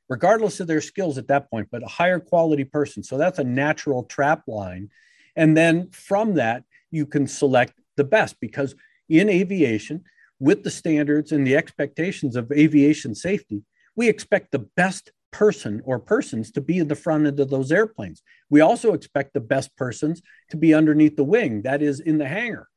regardless 0.09 0.59
of 0.59 0.67
their 0.67 0.81
skills 0.81 1.17
at 1.17 1.27
that 1.27 1.49
point, 1.49 1.67
but 1.71 1.83
a 1.83 1.87
higher 1.87 2.19
quality 2.19 2.63
person. 2.63 3.03
So 3.03 3.17
that's 3.17 3.39
a 3.39 3.43
natural 3.43 4.03
trap 4.03 4.43
line. 4.47 4.89
And 5.35 5.55
then 5.55 5.89
from 5.91 6.33
that, 6.35 6.63
you 6.91 7.05
can 7.05 7.27
select 7.27 7.73
the 7.95 8.03
best 8.03 8.37
because 8.41 8.75
in 9.07 9.29
aviation, 9.29 10.03
with 10.39 10.63
the 10.63 10.71
standards 10.71 11.31
and 11.31 11.45
the 11.45 11.55
expectations 11.55 12.35
of 12.35 12.51
aviation 12.51 13.13
safety, 13.13 13.63
we 13.95 14.07
expect 14.07 14.51
the 14.51 14.65
best 14.75 15.11
person 15.31 15.81
or 15.85 15.99
persons 15.99 16.51
to 16.51 16.61
be 16.61 16.79
in 16.79 16.87
the 16.87 16.95
front 16.95 17.27
end 17.27 17.39
of 17.39 17.49
those 17.49 17.71
airplanes. 17.71 18.23
We 18.49 18.61
also 18.61 18.93
expect 18.93 19.33
the 19.33 19.41
best 19.41 19.75
persons 19.75 20.21
to 20.49 20.57
be 20.57 20.73
underneath 20.73 21.17
the 21.17 21.23
wing, 21.23 21.63
that 21.63 21.81
is, 21.81 21.99
in 21.99 22.17
the 22.17 22.27
hangar. 22.27 22.67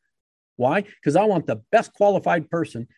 Why? 0.57 0.83
Because 0.83 1.17
I 1.17 1.25
want 1.25 1.47
the 1.47 1.63
best 1.71 1.95
qualified 1.95 2.51
person 2.51 2.89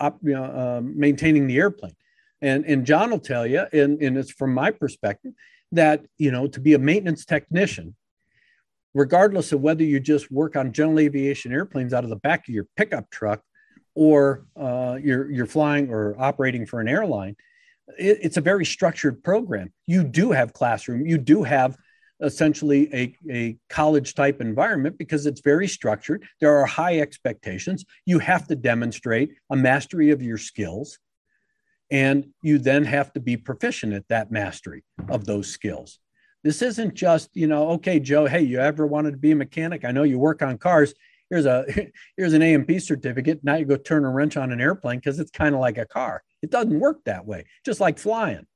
uh, 0.00 0.10
uh, 0.34 0.80
maintaining 0.82 1.46
the 1.46 1.56
airplane. 1.58 1.96
And, 2.46 2.64
and 2.64 2.86
John 2.86 3.10
will 3.10 3.18
tell 3.18 3.44
you, 3.44 3.66
and, 3.72 4.00
and 4.00 4.16
it's 4.16 4.30
from 4.30 4.54
my 4.54 4.70
perspective, 4.70 5.32
that 5.72 6.06
you 6.16 6.30
know 6.30 6.46
to 6.46 6.60
be 6.60 6.74
a 6.74 6.78
maintenance 6.78 7.24
technician, 7.24 7.96
regardless 8.94 9.50
of 9.50 9.60
whether 9.60 9.82
you 9.82 9.98
just 9.98 10.30
work 10.30 10.54
on 10.54 10.72
general 10.72 11.00
aviation 11.00 11.52
airplanes 11.52 11.92
out 11.92 12.04
of 12.04 12.10
the 12.10 12.22
back 12.28 12.46
of 12.48 12.54
your 12.54 12.66
pickup 12.76 13.10
truck 13.10 13.40
or 13.96 14.46
uh, 14.56 14.96
you're 15.02 15.28
you're 15.28 15.46
flying 15.46 15.90
or 15.90 16.14
operating 16.20 16.66
for 16.66 16.80
an 16.80 16.86
airline, 16.86 17.34
it, 17.98 18.18
it's 18.22 18.36
a 18.36 18.40
very 18.40 18.64
structured 18.64 19.24
program. 19.24 19.72
You 19.88 20.04
do 20.04 20.30
have 20.30 20.52
classroom. 20.52 21.04
You 21.04 21.18
do 21.18 21.42
have 21.42 21.76
essentially 22.20 22.94
a, 22.94 23.16
a 23.28 23.58
college 23.68 24.14
type 24.14 24.40
environment 24.40 24.98
because 24.98 25.26
it's 25.26 25.40
very 25.40 25.66
structured. 25.66 26.24
There 26.40 26.56
are 26.56 26.64
high 26.64 27.00
expectations. 27.00 27.84
You 28.04 28.20
have 28.20 28.46
to 28.46 28.54
demonstrate 28.54 29.32
a 29.50 29.56
mastery 29.56 30.10
of 30.10 30.22
your 30.22 30.38
skills. 30.38 30.98
And 31.90 32.28
you 32.42 32.58
then 32.58 32.84
have 32.84 33.12
to 33.12 33.20
be 33.20 33.36
proficient 33.36 33.92
at 33.92 34.08
that 34.08 34.30
mastery 34.30 34.84
of 35.08 35.24
those 35.24 35.48
skills. 35.48 35.98
This 36.42 36.62
isn't 36.62 36.94
just, 36.94 37.30
you 37.34 37.46
know, 37.46 37.70
okay, 37.70 38.00
Joe, 38.00 38.26
hey, 38.26 38.42
you 38.42 38.58
ever 38.58 38.86
wanted 38.86 39.12
to 39.12 39.16
be 39.16 39.32
a 39.32 39.36
mechanic? 39.36 39.84
I 39.84 39.92
know 39.92 40.02
you 40.02 40.18
work 40.18 40.42
on 40.42 40.58
cars 40.58 40.94
here's 41.30 41.46
a 41.46 41.64
here's 42.16 42.32
an 42.32 42.42
A&P 42.42 42.78
certificate. 42.78 43.40
Now 43.42 43.56
you 43.56 43.64
go 43.64 43.76
turn 43.76 44.04
a 44.04 44.10
wrench 44.10 44.36
on 44.36 44.52
an 44.52 44.60
airplane 44.60 44.98
because 44.98 45.18
it's 45.18 45.30
kind 45.30 45.54
of 45.54 45.60
like 45.60 45.78
a 45.78 45.86
car. 45.86 46.22
It 46.42 46.50
doesn't 46.50 46.78
work 46.78 47.04
that 47.04 47.26
way, 47.26 47.46
just 47.64 47.80
like 47.80 47.98
flying. 47.98 48.46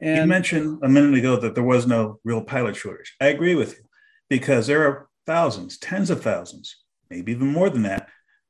And 0.00 0.18
you 0.18 0.26
mentioned 0.26 0.78
a 0.82 0.88
minute 0.88 1.18
ago 1.18 1.36
that 1.36 1.54
there 1.54 1.64
was 1.64 1.86
no 1.86 2.20
real 2.24 2.40
pilot 2.40 2.76
shortage. 2.76 3.14
I 3.20 3.26
agree 3.26 3.54
with 3.54 3.72
you 3.76 3.84
because 4.30 4.66
there 4.66 4.86
are 4.86 5.08
thousands, 5.26 5.76
tens 5.76 6.08
of 6.08 6.22
thousands, 6.22 6.76
maybe 7.10 7.32
even 7.32 7.48
more 7.48 7.68
than 7.68 7.82
that, 7.82 8.08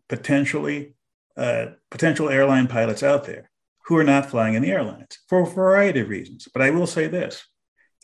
potentially 0.08 0.94
uh, 1.36 1.66
potential 1.90 2.28
airline 2.28 2.68
pilots 2.68 3.02
out 3.02 3.24
there 3.24 3.49
who 3.90 3.96
are 3.96 4.04
not 4.04 4.30
flying 4.30 4.54
in 4.54 4.62
the 4.62 4.70
airlines 4.70 5.18
for 5.28 5.42
a 5.42 5.46
variety 5.46 5.98
of 5.98 6.08
reasons. 6.08 6.46
But 6.54 6.62
I 6.62 6.70
will 6.70 6.86
say 6.86 7.08
this: 7.08 7.44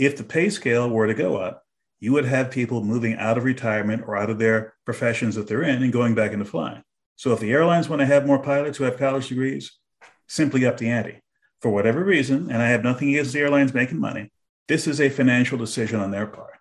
if 0.00 0.16
the 0.16 0.24
pay 0.24 0.50
scale 0.50 0.90
were 0.90 1.06
to 1.06 1.14
go 1.14 1.36
up, 1.36 1.62
you 2.00 2.12
would 2.12 2.24
have 2.24 2.50
people 2.50 2.82
moving 2.82 3.14
out 3.14 3.38
of 3.38 3.44
retirement 3.44 4.02
or 4.04 4.16
out 4.16 4.28
of 4.28 4.40
their 4.40 4.74
professions 4.84 5.36
that 5.36 5.46
they're 5.46 5.62
in 5.62 5.84
and 5.84 5.92
going 5.92 6.16
back 6.16 6.32
into 6.32 6.44
flying. 6.44 6.82
So 7.14 7.32
if 7.32 7.38
the 7.38 7.52
airlines 7.52 7.88
want 7.88 8.00
to 8.00 8.06
have 8.06 8.26
more 8.26 8.42
pilots 8.42 8.78
who 8.78 8.84
have 8.84 8.98
college 8.98 9.28
degrees, 9.28 9.78
simply 10.26 10.66
up 10.66 10.76
the 10.76 10.90
ante. 10.90 11.22
For 11.62 11.70
whatever 11.70 12.02
reason, 12.04 12.50
and 12.50 12.60
I 12.60 12.68
have 12.70 12.82
nothing 12.82 13.10
against 13.10 13.32
the 13.32 13.38
airlines 13.38 13.72
making 13.72 14.00
money, 14.00 14.32
this 14.66 14.88
is 14.88 15.00
a 15.00 15.08
financial 15.08 15.56
decision 15.56 16.00
on 16.00 16.10
their 16.10 16.26
part. 16.26 16.58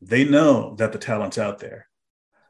They 0.00 0.24
know 0.24 0.74
that 0.76 0.92
the 0.92 0.98
talent's 0.98 1.36
out 1.36 1.58
there. 1.58 1.88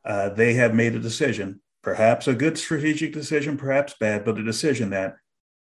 Uh, 0.05 0.29
they 0.29 0.55
have 0.55 0.73
made 0.73 0.95
a 0.95 1.01
decision, 1.01 1.61
perhaps 1.83 2.29
a 2.29 2.35
good 2.35 2.57
strategic 2.57 3.13
decision, 3.13 3.59
perhaps 3.59 3.95
bad, 3.99 4.25
but 4.25 4.39
a 4.39 4.45
decision 4.45 4.91
that 4.91 5.17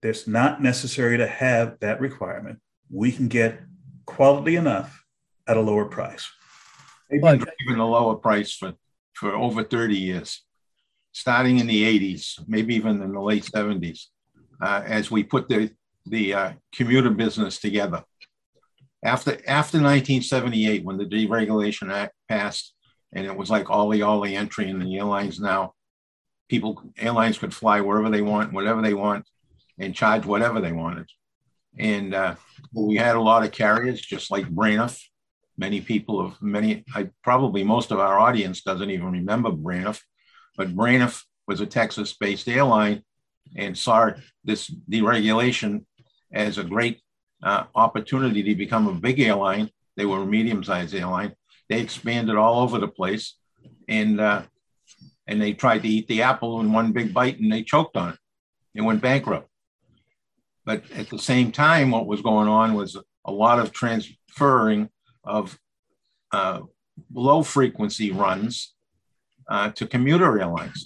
it's 0.02 0.28
not 0.28 0.62
necessary 0.62 1.18
to 1.18 1.28
have 1.28 1.80
that 1.80 2.00
requirement. 2.00 2.60
We 2.90 3.12
can 3.12 3.28
get 3.28 3.60
quality 4.06 4.56
enough 4.56 5.04
at 5.48 5.58
a 5.58 5.62
lower 5.62 5.86
price. 5.86 6.30
They've 7.10 7.22
been 7.22 7.38
driving 7.40 7.80
a 7.82 7.88
lower 7.88 8.16
price 8.16 8.54
for, 8.54 8.74
for 9.14 9.34
over 9.34 9.64
30 9.64 9.98
years, 9.98 10.44
starting 11.14 11.60
in 11.60 11.68
the 11.68 12.00
80s, 12.00 12.40
maybe 12.48 12.76
even 12.76 13.02
in 13.02 13.14
the 13.14 13.22
late 13.22 13.44
70s, 13.44 14.06
uh, 14.62 14.84
as 14.86 15.10
we 15.10 15.24
put 15.24 15.48
the, 15.48 15.72
the 16.06 16.34
uh, 16.34 16.54
commuter 16.74 17.10
business 17.10 17.60
together. 17.60 18.04
After, 19.04 19.32
after 19.48 19.78
1978, 19.78 20.84
when 20.84 20.98
the 20.98 21.06
Deregulation 21.06 21.92
Act 21.94 22.14
passed, 22.28 22.74
and 23.14 23.26
it 23.26 23.36
was 23.36 23.50
like 23.50 23.70
all 23.70 23.90
the 23.90 24.02
all 24.02 24.20
the 24.20 24.36
entry 24.36 24.70
in 24.70 24.80
the 24.80 24.98
airlines 24.98 25.40
now, 25.40 25.74
people 26.50 26.82
airlines 26.98 27.38
could 27.38 27.54
fly 27.54 27.80
wherever 27.80 28.10
they 28.10 28.22
want, 28.22 28.52
whatever 28.52 28.82
they 28.82 28.94
want, 28.94 29.26
and 29.80 29.96
charge 29.96 30.26
whatever 30.26 30.62
they 30.62 30.72
wanted. 30.72 31.08
And 31.78 32.14
uh, 32.14 32.36
we 32.74 32.96
had 32.96 33.16
a 33.16 33.22
lot 33.22 33.44
of 33.44 33.52
carriers, 33.52 34.02
just 34.02 34.32
like 34.32 34.46
Braniff, 34.46 35.02
many 35.58 35.82
people 35.82 36.20
of 36.20 36.42
many, 36.42 36.84
I, 36.94 37.10
probably 37.24 37.64
most 37.64 37.92
of 37.92 38.00
our 38.00 38.20
audience 38.20 38.62
doesn't 38.62 38.90
even 38.90 39.12
remember 39.12 39.50
Braniff, 39.50 40.02
but 40.56 40.76
Braniff 40.76 41.24
was 41.48 41.62
a 41.62 41.66
Texas 41.66 42.14
based 42.14 42.48
airline 42.48 43.04
and 43.56 43.78
saw 43.78 44.12
this 44.44 44.70
deregulation 44.70 45.86
as 46.32 46.58
a 46.58 46.64
great 46.64 47.02
uh, 47.44 47.64
opportunity 47.76 48.44
to 48.44 48.56
become 48.56 48.88
a 48.88 48.94
big 48.94 49.20
airline. 49.20 49.70
They 49.96 50.06
were 50.06 50.24
a 50.24 50.26
medium 50.26 50.64
sized 50.64 50.94
airline. 50.94 51.34
They 51.70 51.80
expanded 51.80 52.36
all 52.36 52.62
over 52.62 52.80
the 52.80 52.88
place 52.88 53.36
and, 53.88 54.20
uh, 54.20 54.44
and 55.28 55.42
they 55.42 55.54
tried 55.54 55.84
to 55.84 55.88
eat 55.88 56.08
the 56.08 56.22
apple 56.22 56.60
in 56.60 56.72
one 56.72 56.92
big 56.92 57.14
bite 57.14 57.40
and 57.40 57.52
they 57.52 57.64
choked 57.64 57.98
on 57.98 58.14
it. 58.14 58.20
They 58.74 58.82
went 58.82 59.02
bankrupt. 59.02 59.50
But 60.68 60.84
at 60.92 61.10
the 61.10 61.18
same 61.18 61.54
time, 61.54 61.92
what 61.92 62.08
was 62.08 62.22
going 62.22 62.50
on 62.50 62.74
was 62.74 62.98
a 63.24 63.32
lot 63.32 63.58
of 63.58 63.72
transferring 63.72 64.90
of 65.24 65.58
uh, 66.34 66.60
low 67.14 67.42
frequency 67.42 68.12
runs 68.12 68.76
uh, 69.48 69.72
to 69.72 69.88
commuter 69.88 70.38
airlines. 70.38 70.86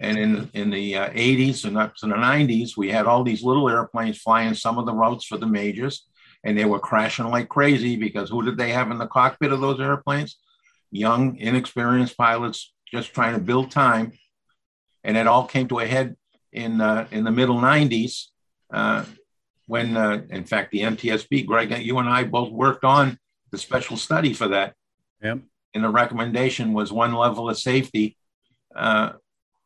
And 0.00 0.18
in, 0.18 0.50
in 0.52 0.70
the 0.70 0.96
uh, 0.96 1.10
80s 1.10 1.64
and 1.64 1.78
up 1.78 1.94
to 1.98 2.08
the 2.08 2.16
90s, 2.16 2.76
we 2.76 2.90
had 2.90 3.06
all 3.06 3.22
these 3.22 3.44
little 3.44 3.70
airplanes 3.70 4.18
flying 4.18 4.54
some 4.54 4.78
of 4.78 4.86
the 4.86 4.92
routes 4.92 5.24
for 5.24 5.38
the 5.38 5.46
majors, 5.46 6.08
and 6.42 6.58
they 6.58 6.64
were 6.64 6.80
crashing 6.80 7.26
like 7.26 7.48
crazy 7.48 7.94
because 7.94 8.30
who 8.30 8.42
did 8.42 8.58
they 8.58 8.72
have 8.72 8.90
in 8.90 8.98
the 8.98 9.06
cockpit 9.06 9.52
of 9.52 9.60
those 9.60 9.80
airplanes? 9.80 10.40
Young, 10.90 11.36
inexperienced 11.36 12.18
pilots 12.18 12.74
just 12.92 13.14
trying 13.14 13.34
to 13.34 13.40
build 13.40 13.70
time. 13.70 14.10
And 15.04 15.16
it 15.16 15.28
all 15.28 15.46
came 15.46 15.68
to 15.68 15.78
a 15.78 15.86
head 15.86 16.16
in, 16.52 16.80
uh, 16.80 17.06
in 17.12 17.22
the 17.22 17.30
middle 17.30 17.58
90s 17.58 18.24
uh, 18.24 18.35
when, 19.66 19.96
uh, 19.96 20.22
in 20.30 20.44
fact, 20.44 20.70
the 20.70 20.80
NTSB, 20.80 21.46
Greg, 21.46 21.76
you 21.84 21.98
and 21.98 22.08
I 22.08 22.24
both 22.24 22.50
worked 22.50 22.84
on 22.84 23.18
the 23.50 23.58
special 23.58 23.96
study 23.96 24.32
for 24.32 24.48
that. 24.48 24.74
Yep. 25.22 25.40
And 25.74 25.84
the 25.84 25.88
recommendation 25.88 26.72
was 26.72 26.92
one 26.92 27.14
level 27.14 27.50
of 27.50 27.58
safety 27.58 28.16
uh, 28.74 29.12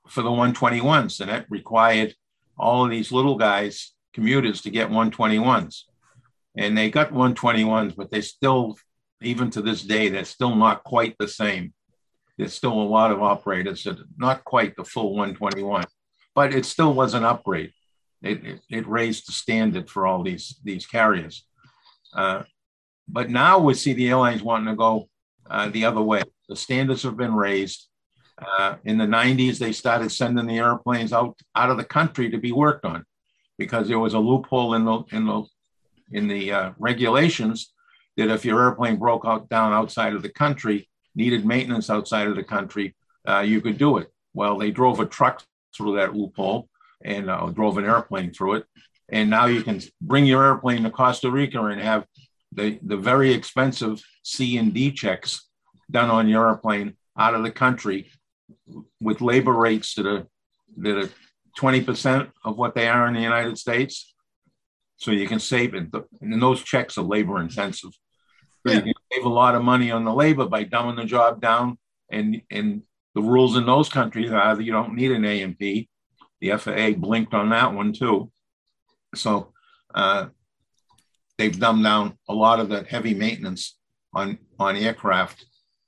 for 0.08 0.22
the 0.22 0.30
121s, 0.30 1.20
and 1.20 1.30
that 1.30 1.46
required 1.50 2.14
all 2.58 2.84
of 2.84 2.90
these 2.90 3.12
little 3.12 3.36
guys, 3.36 3.92
commuters, 4.12 4.62
to 4.62 4.70
get 4.70 4.90
121s. 4.90 5.82
And 6.56 6.76
they 6.76 6.90
got 6.90 7.12
121s, 7.12 7.94
but 7.94 8.10
they 8.10 8.20
still, 8.20 8.76
even 9.22 9.50
to 9.50 9.62
this 9.62 9.82
day, 9.82 10.08
they're 10.08 10.24
still 10.24 10.56
not 10.56 10.82
quite 10.84 11.14
the 11.18 11.28
same. 11.28 11.72
There's 12.36 12.54
still 12.54 12.72
a 12.72 12.82
lot 12.82 13.12
of 13.12 13.22
operators 13.22 13.84
that 13.84 14.00
are 14.00 14.04
not 14.16 14.44
quite 14.44 14.74
the 14.76 14.84
full 14.84 15.10
121, 15.10 15.84
but 16.34 16.54
it 16.54 16.64
still 16.64 16.94
was 16.94 17.14
an 17.14 17.24
upgrade. 17.24 17.72
It, 18.22 18.44
it, 18.44 18.60
it 18.68 18.88
raised 18.88 19.28
the 19.28 19.32
standard 19.32 19.88
for 19.88 20.06
all 20.06 20.22
these, 20.22 20.58
these 20.62 20.86
carriers. 20.86 21.44
Uh, 22.14 22.42
but 23.08 23.30
now 23.30 23.58
we 23.58 23.74
see 23.74 23.92
the 23.92 24.08
airlines 24.08 24.42
wanting 24.42 24.68
to 24.68 24.76
go 24.76 25.08
uh, 25.48 25.68
the 25.70 25.84
other 25.84 26.02
way. 26.02 26.22
The 26.48 26.56
standards 26.56 27.02
have 27.02 27.16
been 27.16 27.34
raised. 27.34 27.88
Uh, 28.40 28.76
in 28.84 28.96
the 28.96 29.04
90s, 29.04 29.58
they 29.58 29.72
started 29.72 30.10
sending 30.10 30.46
the 30.46 30.58
airplanes 30.58 31.12
out 31.12 31.38
out 31.54 31.70
of 31.70 31.76
the 31.76 31.84
country 31.84 32.30
to 32.30 32.38
be 32.38 32.52
worked 32.52 32.86
on 32.86 33.04
because 33.58 33.86
there 33.86 33.98
was 33.98 34.14
a 34.14 34.18
loophole 34.18 34.74
in 34.74 34.84
the 34.86 35.02
in 35.12 35.26
the 35.26 35.44
in 36.12 36.26
the 36.26 36.50
uh, 36.50 36.72
regulations 36.78 37.74
that 38.16 38.30
if 38.30 38.44
your 38.44 38.62
airplane 38.62 38.96
broke 38.96 39.26
out 39.26 39.48
down 39.50 39.74
outside 39.74 40.14
of 40.14 40.22
the 40.22 40.30
country, 40.30 40.88
needed 41.14 41.44
maintenance 41.44 41.90
outside 41.90 42.28
of 42.28 42.36
the 42.36 42.44
country, 42.44 42.94
uh, 43.28 43.40
you 43.40 43.60
could 43.60 43.76
do 43.76 43.98
it. 43.98 44.08
Well, 44.32 44.56
they 44.56 44.70
drove 44.70 45.00
a 45.00 45.06
truck 45.06 45.44
through 45.76 45.96
that 45.96 46.14
loophole 46.14 46.69
and 47.02 47.30
uh, 47.30 47.46
drove 47.46 47.78
an 47.78 47.84
airplane 47.84 48.32
through 48.32 48.54
it, 48.54 48.64
and 49.08 49.30
now 49.30 49.46
you 49.46 49.62
can 49.62 49.80
bring 50.00 50.26
your 50.26 50.44
airplane 50.44 50.82
to 50.82 50.90
Costa 50.90 51.30
Rica 51.30 51.64
and 51.64 51.80
have 51.80 52.06
the 52.52 52.78
the 52.82 52.96
very 52.96 53.32
expensive 53.32 54.02
C 54.22 54.56
and 54.56 54.72
D 54.74 54.92
checks 54.92 55.48
done 55.90 56.10
on 56.10 56.28
your 56.28 56.48
airplane 56.48 56.96
out 57.18 57.34
of 57.34 57.42
the 57.42 57.50
country 57.50 58.10
with 59.00 59.20
labor 59.20 59.52
rates 59.52 59.94
that 59.94 60.06
are 60.06 60.26
that 60.78 60.96
are 60.96 61.10
20% 61.58 62.30
of 62.44 62.56
what 62.56 62.74
they 62.74 62.88
are 62.88 63.06
in 63.08 63.14
the 63.14 63.20
United 63.20 63.58
States. 63.58 64.14
So 64.96 65.10
you 65.10 65.26
can 65.26 65.40
save 65.40 65.74
it. 65.74 65.88
And 66.20 66.42
those 66.42 66.62
checks 66.62 66.96
are 66.98 67.02
labor 67.02 67.40
intensive. 67.40 67.90
So 68.66 68.72
yeah. 68.72 68.76
you 68.76 68.82
can 68.82 68.94
save 69.12 69.24
a 69.24 69.28
lot 69.28 69.54
of 69.54 69.62
money 69.62 69.90
on 69.90 70.04
the 70.04 70.12
labor 70.12 70.46
by 70.46 70.64
dumbing 70.64 70.96
the 70.96 71.04
job 71.04 71.40
down. 71.40 71.78
And 72.10 72.42
and 72.50 72.82
the 73.14 73.22
rules 73.22 73.56
in 73.56 73.66
those 73.66 73.88
countries 73.88 74.30
are 74.30 74.54
that 74.54 74.62
you 74.62 74.72
don't 74.72 74.94
need 74.94 75.10
an 75.10 75.24
A&P. 75.24 75.88
The 76.40 76.56
FAA 76.56 76.92
blinked 76.98 77.34
on 77.34 77.50
that 77.50 77.74
one 77.74 77.92
too. 77.92 78.30
So 79.14 79.52
uh, 79.94 80.26
they've 81.38 81.58
dumbed 81.58 81.84
down 81.84 82.18
a 82.28 82.34
lot 82.34 82.60
of 82.60 82.68
that 82.70 82.86
heavy 82.88 83.14
maintenance 83.14 83.76
on 84.14 84.38
on 84.58 84.76
aircraft 84.76 85.44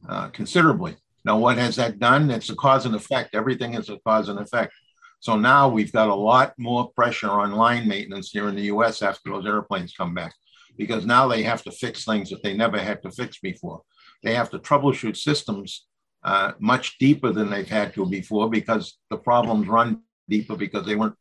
uh, 0.08 0.28
considerably. 0.28 0.96
Now, 1.24 1.38
what 1.38 1.58
has 1.58 1.76
that 1.76 1.98
done? 1.98 2.30
It's 2.30 2.50
a 2.50 2.56
cause 2.56 2.86
and 2.86 2.94
effect. 2.94 3.34
Everything 3.34 3.74
is 3.74 3.88
a 3.88 3.98
cause 3.98 4.28
and 4.28 4.38
effect. 4.38 4.72
So 5.20 5.36
now 5.36 5.68
we've 5.68 5.92
got 5.92 6.08
a 6.08 6.14
lot 6.14 6.52
more 6.58 6.90
pressure 6.96 7.30
on 7.30 7.52
line 7.52 7.86
maintenance 7.86 8.30
here 8.30 8.48
in 8.48 8.56
the 8.56 8.72
US 8.74 9.02
after 9.02 9.30
those 9.30 9.46
airplanes 9.46 9.94
come 9.94 10.14
back, 10.14 10.34
because 10.76 11.06
now 11.06 11.28
they 11.28 11.44
have 11.44 11.62
to 11.62 11.70
fix 11.70 12.04
things 12.04 12.30
that 12.30 12.42
they 12.42 12.54
never 12.54 12.78
had 12.78 13.02
to 13.02 13.10
fix 13.12 13.38
before. 13.38 13.82
They 14.24 14.34
have 14.34 14.50
to 14.50 14.58
troubleshoot 14.58 15.16
systems 15.16 15.86
uh, 16.24 16.52
much 16.58 16.98
deeper 16.98 17.32
than 17.32 17.50
they've 17.50 17.68
had 17.68 17.94
to 17.94 18.06
before 18.06 18.50
because 18.50 18.98
the 19.10 19.16
problems 19.16 19.68
run 19.68 20.02
deeper 20.32 20.56
because 20.56 20.84
they 20.86 20.96
weren't 20.96 21.18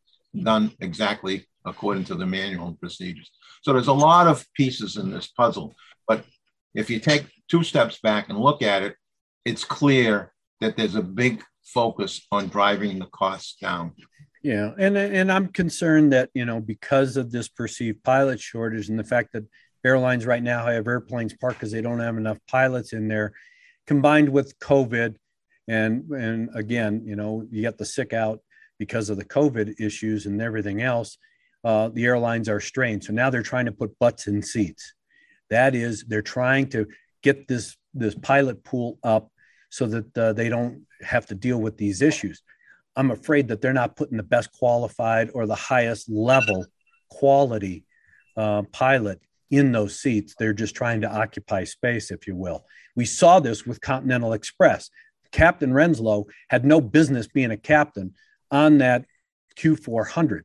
done 0.52 0.71
exactly 0.80 1.45
according 1.65 2.06
to 2.06 2.15
the 2.15 2.26
manual 2.26 2.67
and 2.67 2.80
procedures. 2.80 3.30
So 3.62 3.74
there's 3.74 3.88
a 3.88 3.93
lot 3.93 4.28
of 4.28 4.45
pieces 4.54 4.97
in 4.97 5.12
this 5.12 5.28
puzzle. 5.28 5.76
But 6.08 6.26
if 6.74 6.89
you 6.89 7.00
take 7.00 7.26
two 7.50 7.63
steps 7.63 8.00
back 8.02 8.30
and 8.30 8.39
look 8.39 8.62
at 8.62 8.84
it, 8.84 8.95
it's 9.45 9.63
clear 9.63 10.34
that 10.62 10.78
there's 10.78 10.95
a 10.95 11.02
big 11.02 11.43
focus 11.63 12.26
on 12.32 12.47
driving 12.47 13.00
the 13.00 13.08
costs 13.08 13.58
down. 13.62 13.93
Yeah, 14.43 14.71
and 14.80 14.97
and 14.97 15.32
I'm 15.32 15.50
concerned 15.50 16.13
that 16.13 16.30
you 16.34 16.45
know 16.45 16.60
because 16.60 17.15
of 17.15 17.32
this 17.32 17.47
perceived 17.47 18.04
pilot 18.04 18.39
shortage 18.39 18.89
and 18.89 18.97
the 18.97 19.04
fact 19.04 19.34
that 19.34 19.45
airlines 19.86 20.26
right 20.26 20.41
now 20.41 20.65
have 20.65 20.88
airplanes 20.88 21.36
parked 21.36 21.60
because 21.60 21.71
they 21.71 21.82
don't 21.82 22.00
have 22.00 22.17
enough 22.17 22.39
pilots 22.47 22.93
in 22.93 23.08
there, 23.08 23.34
combined 23.86 24.30
with 24.30 24.58
COVID, 24.58 25.15
and 25.67 26.10
and 26.10 26.50
again, 26.56 27.04
you 27.06 27.15
know, 27.15 27.45
you 27.52 27.62
get 27.62 27.78
the 27.78 27.86
sick 27.86 28.13
out 28.13 28.39
because 28.81 29.11
of 29.11 29.17
the 29.17 29.31
COVID 29.37 29.79
issues 29.79 30.25
and 30.25 30.41
everything 30.41 30.81
else. 30.81 31.19
Uh, 31.63 31.89
the 31.89 32.03
airlines 32.03 32.49
are 32.49 32.59
strained, 32.59 33.03
so 33.03 33.13
now 33.13 33.29
they're 33.29 33.43
trying 33.43 33.67
to 33.67 33.71
put 33.71 33.99
butts 33.99 34.25
in 34.25 34.41
seats. 34.41 34.95
That 35.51 35.75
is, 35.75 36.03
they're 36.07 36.23
trying 36.23 36.69
to 36.69 36.87
get 37.21 37.47
this 37.47 37.77
this 37.93 38.15
pilot 38.15 38.63
pool 38.63 38.97
up 39.03 39.29
so 39.69 39.85
that 39.85 40.17
uh, 40.17 40.33
they 40.33 40.49
don't 40.49 40.87
have 41.01 41.27
to 41.27 41.35
deal 41.35 41.59
with 41.61 41.77
these 41.77 42.01
issues. 42.01 42.41
I'm 42.95 43.11
afraid 43.11 43.49
that 43.49 43.61
they're 43.61 43.81
not 43.83 43.95
putting 43.95 44.17
the 44.17 44.31
best 44.35 44.51
qualified 44.51 45.29
or 45.35 45.45
the 45.45 45.63
highest 45.73 46.09
level 46.09 46.65
quality 47.11 47.85
uh, 48.35 48.63
pilot 48.71 49.21
in 49.51 49.71
those 49.71 49.99
seats. 49.99 50.33
They're 50.39 50.61
just 50.63 50.73
trying 50.75 51.01
to 51.01 51.15
occupy 51.23 51.65
space, 51.65 52.09
if 52.09 52.25
you 52.25 52.35
will. 52.35 52.65
We 52.95 53.05
saw 53.05 53.39
this 53.39 53.67
with 53.67 53.79
Continental 53.79 54.33
Express. 54.33 54.89
Captain 55.31 55.71
Renslow 55.71 56.25
had 56.49 56.65
no 56.65 56.81
business 56.81 57.27
being 57.27 57.51
a 57.51 57.57
captain 57.57 58.13
on 58.51 58.79
that 58.79 59.05
Q400, 59.57 60.41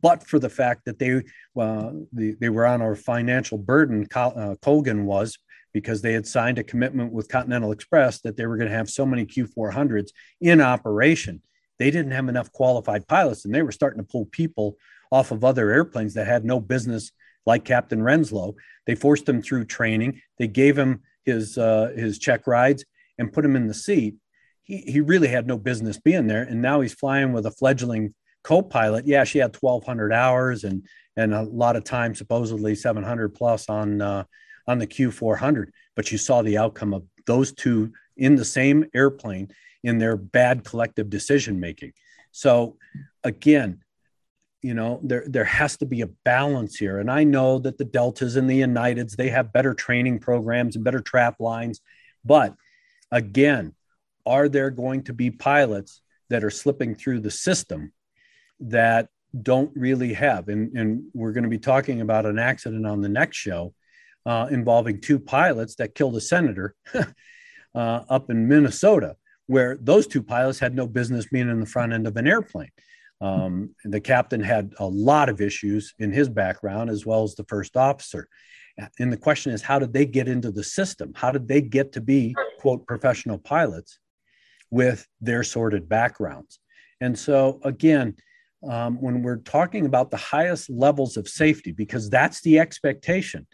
but 0.00 0.26
for 0.26 0.38
the 0.38 0.48
fact 0.48 0.84
that 0.86 0.98
they 0.98 1.22
uh, 1.60 1.90
the, 2.12 2.36
they 2.40 2.48
were 2.48 2.66
on 2.66 2.80
a 2.80 2.94
financial 2.94 3.58
burden. 3.58 4.06
Uh, 4.14 4.54
Colgan 4.62 5.04
was 5.04 5.38
because 5.72 6.02
they 6.02 6.12
had 6.12 6.26
signed 6.26 6.58
a 6.58 6.64
commitment 6.64 7.12
with 7.12 7.28
Continental 7.28 7.72
Express 7.72 8.20
that 8.20 8.36
they 8.36 8.46
were 8.46 8.56
going 8.56 8.70
to 8.70 8.76
have 8.76 8.88
so 8.88 9.04
many 9.04 9.24
Q400s 9.26 10.10
in 10.40 10.60
operation. 10.60 11.42
They 11.78 11.90
didn't 11.90 12.12
have 12.12 12.28
enough 12.28 12.52
qualified 12.52 13.06
pilots, 13.06 13.44
and 13.44 13.54
they 13.54 13.62
were 13.62 13.72
starting 13.72 14.00
to 14.00 14.06
pull 14.06 14.26
people 14.26 14.76
off 15.10 15.30
of 15.30 15.44
other 15.44 15.70
airplanes 15.70 16.14
that 16.14 16.26
had 16.26 16.44
no 16.44 16.60
business, 16.60 17.12
like 17.46 17.64
Captain 17.64 18.00
Renslow. 18.00 18.54
They 18.86 18.94
forced 18.94 19.28
him 19.28 19.42
through 19.42 19.66
training. 19.66 20.20
They 20.38 20.48
gave 20.48 20.76
him 20.76 21.02
his 21.24 21.56
uh, 21.56 21.92
his 21.94 22.18
check 22.18 22.46
rides 22.46 22.84
and 23.18 23.32
put 23.32 23.44
him 23.44 23.56
in 23.56 23.66
the 23.66 23.74
seat. 23.74 24.16
He 24.68 24.78
he 24.86 25.00
really 25.00 25.28
had 25.28 25.48
no 25.48 25.58
business 25.58 25.98
being 25.98 26.28
there, 26.28 26.44
and 26.44 26.62
now 26.62 26.80
he's 26.80 26.94
flying 26.94 27.32
with 27.32 27.46
a 27.46 27.50
fledgling 27.50 28.14
co-pilot. 28.44 29.06
Yeah, 29.06 29.24
she 29.24 29.38
had 29.38 29.56
1,200 29.56 30.12
hours 30.12 30.62
and 30.62 30.86
and 31.16 31.34
a 31.34 31.42
lot 31.42 31.74
of 31.74 31.82
time, 31.82 32.14
supposedly 32.14 32.76
700 32.76 33.34
plus 33.34 33.68
on 33.68 34.00
uh, 34.00 34.24
on 34.68 34.78
the 34.78 34.86
Q400, 34.86 35.70
but 35.96 36.12
you 36.12 36.18
saw 36.18 36.42
the 36.42 36.58
outcome 36.58 36.94
of 36.94 37.02
those 37.26 37.52
two 37.52 37.92
in 38.16 38.36
the 38.36 38.44
same 38.44 38.84
airplane 38.94 39.48
in 39.82 39.98
their 39.98 40.16
bad 40.16 40.64
collective 40.64 41.08
decision 41.08 41.58
making. 41.58 41.92
So 42.32 42.76
again, 43.24 43.82
you 44.62 44.74
know, 44.74 45.00
there 45.02 45.24
there 45.26 45.44
has 45.44 45.76
to 45.78 45.86
be 45.86 46.02
a 46.02 46.10
balance 46.24 46.76
here. 46.76 46.98
And 46.98 47.10
I 47.10 47.24
know 47.24 47.58
that 47.60 47.78
the 47.78 47.84
Deltas 47.84 48.36
and 48.36 48.48
the 48.48 48.60
Uniteds, 48.60 49.16
they 49.16 49.30
have 49.30 49.52
better 49.52 49.72
training 49.72 50.18
programs 50.18 50.76
and 50.76 50.84
better 50.84 51.00
trap 51.00 51.36
lines. 51.38 51.80
But 52.24 52.54
again, 53.10 53.74
are 54.28 54.48
there 54.48 54.70
going 54.70 55.04
to 55.04 55.12
be 55.12 55.30
pilots 55.30 56.02
that 56.30 56.44
are 56.44 56.50
slipping 56.50 56.94
through 56.94 57.20
the 57.20 57.30
system 57.30 57.92
that 58.60 59.08
don't 59.42 59.70
really 59.74 60.12
have? 60.12 60.48
And, 60.48 60.76
and 60.76 61.04
we're 61.14 61.32
going 61.32 61.44
to 61.44 61.50
be 61.50 61.58
talking 61.58 62.00
about 62.00 62.26
an 62.26 62.38
accident 62.38 62.86
on 62.86 63.00
the 63.00 63.08
next 63.08 63.36
show 63.36 63.74
uh, 64.26 64.46
involving 64.50 65.00
two 65.00 65.18
pilots 65.18 65.76
that 65.76 65.94
killed 65.94 66.16
a 66.16 66.20
senator 66.20 66.74
uh, 66.94 68.02
up 68.08 68.30
in 68.30 68.46
Minnesota, 68.46 69.16
where 69.46 69.78
those 69.80 70.06
two 70.06 70.22
pilots 70.22 70.58
had 70.58 70.74
no 70.74 70.86
business 70.86 71.26
being 71.26 71.48
in 71.48 71.60
the 71.60 71.66
front 71.66 71.92
end 71.92 72.06
of 72.06 72.16
an 72.16 72.26
airplane. 72.26 72.70
Um, 73.20 73.74
the 73.84 74.00
captain 74.00 74.40
had 74.40 74.74
a 74.78 74.86
lot 74.86 75.28
of 75.28 75.40
issues 75.40 75.94
in 75.98 76.12
his 76.12 76.28
background, 76.28 76.90
as 76.90 77.04
well 77.04 77.24
as 77.24 77.34
the 77.34 77.44
first 77.44 77.76
officer. 77.76 78.28
And 78.98 79.12
the 79.12 79.16
question 79.16 79.52
is, 79.52 79.62
how 79.62 79.78
did 79.78 79.92
they 79.92 80.06
get 80.06 80.28
into 80.28 80.52
the 80.52 80.62
system? 80.62 81.12
How 81.16 81.32
did 81.32 81.48
they 81.48 81.60
get 81.60 81.92
to 81.92 82.00
be, 82.00 82.36
quote, 82.60 82.86
professional 82.86 83.38
pilots 83.38 83.98
with 84.70 85.06
their 85.20 85.42
sordid 85.42 85.88
backgrounds? 85.88 86.58
And 87.00 87.18
so, 87.18 87.60
again, 87.64 88.16
um, 88.68 89.00
when 89.00 89.22
we're 89.22 89.36
talking 89.36 89.86
about 89.86 90.10
the 90.10 90.16
highest 90.16 90.68
levels 90.68 91.16
of 91.16 91.28
safety, 91.28 91.72
because 91.72 92.10
that's 92.10 92.40
the 92.42 92.58
expectation, 92.58 93.46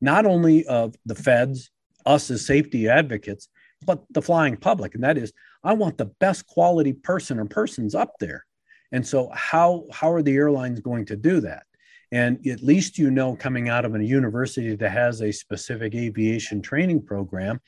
not 0.00 0.26
only 0.26 0.66
of 0.66 0.94
the 1.06 1.14
feds, 1.14 1.70
us 2.04 2.30
as 2.30 2.46
safety 2.46 2.88
advocates, 2.88 3.48
but 3.86 4.04
the 4.10 4.22
flying 4.22 4.56
public. 4.56 4.94
And 4.94 5.04
that 5.04 5.16
is, 5.16 5.32
I 5.64 5.72
want 5.74 5.98
the 5.98 6.10
best 6.20 6.46
quality 6.46 6.92
person 6.92 7.38
or 7.38 7.46
persons 7.46 7.94
up 7.94 8.12
there. 8.20 8.44
And 8.90 9.06
so, 9.06 9.30
how 9.32 9.86
how 9.90 10.12
are 10.12 10.22
the 10.22 10.34
airlines 10.34 10.80
going 10.80 11.06
to 11.06 11.16
do 11.16 11.40
that? 11.40 11.64
And 12.10 12.46
at 12.46 12.62
least 12.62 12.98
you 12.98 13.10
know, 13.10 13.34
coming 13.34 13.70
out 13.70 13.86
of 13.86 13.94
a 13.94 14.04
university 14.04 14.76
that 14.76 14.90
has 14.90 15.22
a 15.22 15.32
specific 15.32 15.94
aviation 15.94 16.60
training 16.60 17.06
program, 17.06 17.58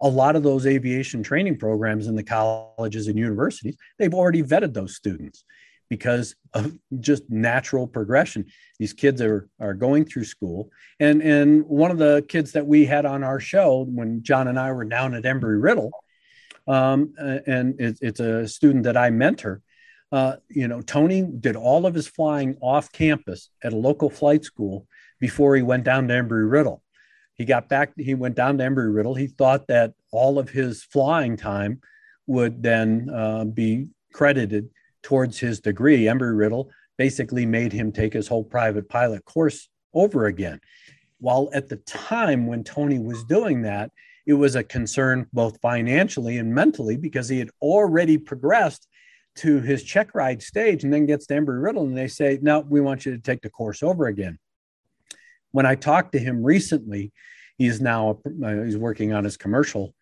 a 0.00 0.08
lot 0.08 0.36
of 0.36 0.42
those 0.42 0.66
aviation 0.66 1.22
training 1.22 1.56
programs 1.58 2.06
in 2.06 2.16
the 2.16 2.22
colleges 2.22 3.08
and 3.08 3.18
universities, 3.18 3.76
they've 3.98 4.14
already 4.14 4.42
vetted 4.42 4.74
those 4.74 4.96
students 4.96 5.44
because 5.90 6.34
of 6.54 6.76
just 7.00 7.22
natural 7.30 7.86
progression. 7.86 8.46
These 8.78 8.94
kids 8.94 9.20
are 9.20 9.48
are 9.60 9.74
going 9.74 10.04
through 10.04 10.24
school, 10.24 10.70
and 10.98 11.22
and 11.22 11.64
one 11.66 11.90
of 11.90 11.98
the 11.98 12.24
kids 12.28 12.52
that 12.52 12.66
we 12.66 12.86
had 12.86 13.04
on 13.06 13.22
our 13.22 13.38
show 13.38 13.84
when 13.84 14.22
John 14.22 14.48
and 14.48 14.58
I 14.58 14.72
were 14.72 14.84
down 14.84 15.14
at 15.14 15.24
Embry 15.24 15.62
Riddle, 15.62 15.90
um, 16.66 17.14
and 17.18 17.80
it, 17.80 17.98
it's 18.00 18.20
a 18.20 18.48
student 18.48 18.84
that 18.84 18.96
I 18.96 19.10
mentor. 19.10 19.62
uh, 20.14 20.36
you 20.48 20.68
know, 20.68 20.80
Tony 20.80 21.22
did 21.22 21.56
all 21.56 21.86
of 21.86 21.94
his 21.94 22.06
flying 22.06 22.56
off 22.60 22.92
campus 22.92 23.50
at 23.64 23.72
a 23.72 23.76
local 23.76 24.08
flight 24.08 24.44
school 24.44 24.86
before 25.18 25.56
he 25.56 25.62
went 25.62 25.82
down 25.82 26.06
to 26.06 26.14
Embry 26.14 26.48
Riddle. 26.48 26.83
He 27.34 27.44
got 27.44 27.68
back, 27.68 27.92
he 27.96 28.14
went 28.14 28.36
down 28.36 28.58
to 28.58 28.64
Embry 28.64 28.94
Riddle. 28.94 29.14
He 29.14 29.26
thought 29.26 29.66
that 29.66 29.94
all 30.12 30.38
of 30.38 30.50
his 30.50 30.84
flying 30.84 31.36
time 31.36 31.80
would 32.26 32.62
then 32.62 33.10
uh, 33.12 33.44
be 33.44 33.88
credited 34.12 34.70
towards 35.02 35.38
his 35.38 35.60
degree. 35.60 36.04
Embry 36.04 36.36
Riddle 36.36 36.70
basically 36.96 37.44
made 37.44 37.72
him 37.72 37.92
take 37.92 38.12
his 38.12 38.28
whole 38.28 38.44
private 38.44 38.88
pilot 38.88 39.24
course 39.24 39.68
over 39.92 40.26
again. 40.26 40.60
While 41.18 41.50
at 41.52 41.68
the 41.68 41.76
time 41.76 42.46
when 42.46 42.64
Tony 42.64 42.98
was 42.98 43.24
doing 43.24 43.62
that, 43.62 43.90
it 44.26 44.34
was 44.34 44.56
a 44.56 44.64
concern 44.64 45.26
both 45.32 45.60
financially 45.60 46.38
and 46.38 46.54
mentally 46.54 46.96
because 46.96 47.28
he 47.28 47.38
had 47.38 47.50
already 47.60 48.16
progressed 48.16 48.86
to 49.36 49.60
his 49.60 49.82
check 49.82 50.14
ride 50.14 50.42
stage 50.42 50.84
and 50.84 50.92
then 50.92 51.06
gets 51.06 51.26
to 51.26 51.34
Embry 51.34 51.62
Riddle 51.62 51.84
and 51.84 51.96
they 51.96 52.08
say, 52.08 52.38
no, 52.40 52.60
we 52.60 52.80
want 52.80 53.04
you 53.04 53.12
to 53.12 53.18
take 53.18 53.42
the 53.42 53.50
course 53.50 53.82
over 53.82 54.06
again. 54.06 54.38
When 55.54 55.66
I 55.66 55.76
talked 55.76 56.10
to 56.14 56.18
him 56.18 56.42
recently, 56.42 57.12
he's 57.58 57.80
now 57.80 58.18
uh, 58.44 58.62
he's 58.64 58.76
working 58.76 59.12
on 59.12 59.22
his 59.22 59.36
commercial. 59.36 59.94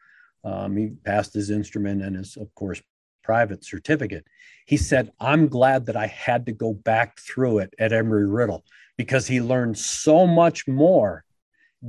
Um, 0.42 0.74
he 0.78 0.88
passed 1.04 1.34
his 1.34 1.50
instrument 1.50 2.00
and 2.00 2.16
his, 2.16 2.38
of 2.38 2.48
course, 2.54 2.80
private 3.22 3.62
certificate. 3.62 4.24
He 4.64 4.78
said, 4.78 5.12
I'm 5.20 5.48
glad 5.48 5.84
that 5.86 5.96
I 5.96 6.06
had 6.06 6.46
to 6.46 6.52
go 6.52 6.72
back 6.72 7.18
through 7.20 7.58
it 7.58 7.74
at 7.78 7.90
Embry 7.90 8.24
Riddle 8.26 8.64
because 8.96 9.26
he 9.26 9.42
learned 9.42 9.76
so 9.76 10.26
much 10.26 10.66
more 10.66 11.22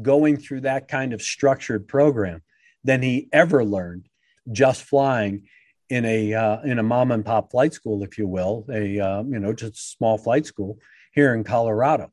going 0.01 0.35
through 0.35 0.61
that 0.61 0.89
kind 0.89 1.13
of 1.13 1.21
structured 1.21 1.87
program 1.87 2.41
than 2.83 3.01
he 3.01 3.29
ever 3.31 3.63
learned 3.63 4.09
just 4.51 4.83
flying 4.83 5.47
in 5.89 6.03
a 6.03 6.33
uh, 6.33 6.61
in 6.63 6.79
a 6.79 6.83
mom 6.83 7.13
and 7.13 7.23
pop 7.23 7.51
flight 7.51 7.73
school, 7.73 8.03
if 8.03 8.17
you 8.17 8.27
will, 8.27 8.65
a 8.69 8.99
uh, 8.99 9.23
you 9.23 9.39
know 9.39 9.53
just 9.53 9.95
small 9.95 10.17
flight 10.17 10.45
school 10.45 10.79
here 11.13 11.33
in 11.33 11.45
Colorado. 11.45 12.11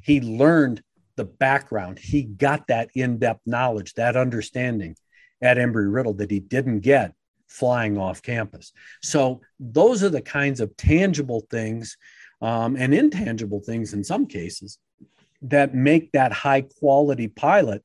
He 0.00 0.20
learned 0.20 0.80
the 1.16 1.24
background. 1.24 1.98
He 1.98 2.22
got 2.22 2.66
that 2.68 2.90
in 2.94 3.18
depth 3.18 3.42
knowledge, 3.46 3.94
that 3.94 4.16
understanding 4.16 4.96
at 5.40 5.56
Embry 5.56 5.92
Riddle 5.92 6.14
that 6.14 6.30
he 6.30 6.40
didn't 6.40 6.80
get 6.80 7.14
flying 7.48 7.98
off 7.98 8.22
campus. 8.22 8.72
So 9.02 9.42
those 9.60 10.02
are 10.02 10.08
the 10.08 10.22
kinds 10.22 10.60
of 10.60 10.76
tangible 10.76 11.46
things 11.50 11.96
um, 12.40 12.76
and 12.76 12.94
intangible 12.94 13.60
things 13.60 13.92
in 13.92 14.02
some 14.02 14.26
cases 14.26 14.78
that 15.42 15.74
make 15.74 16.12
that 16.12 16.32
high 16.32 16.62
quality 16.62 17.28
pilot 17.28 17.84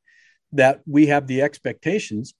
that 0.53 0.81
we 0.85 1.07
have 1.07 1.27
the 1.27 1.41
expectations 1.41 2.33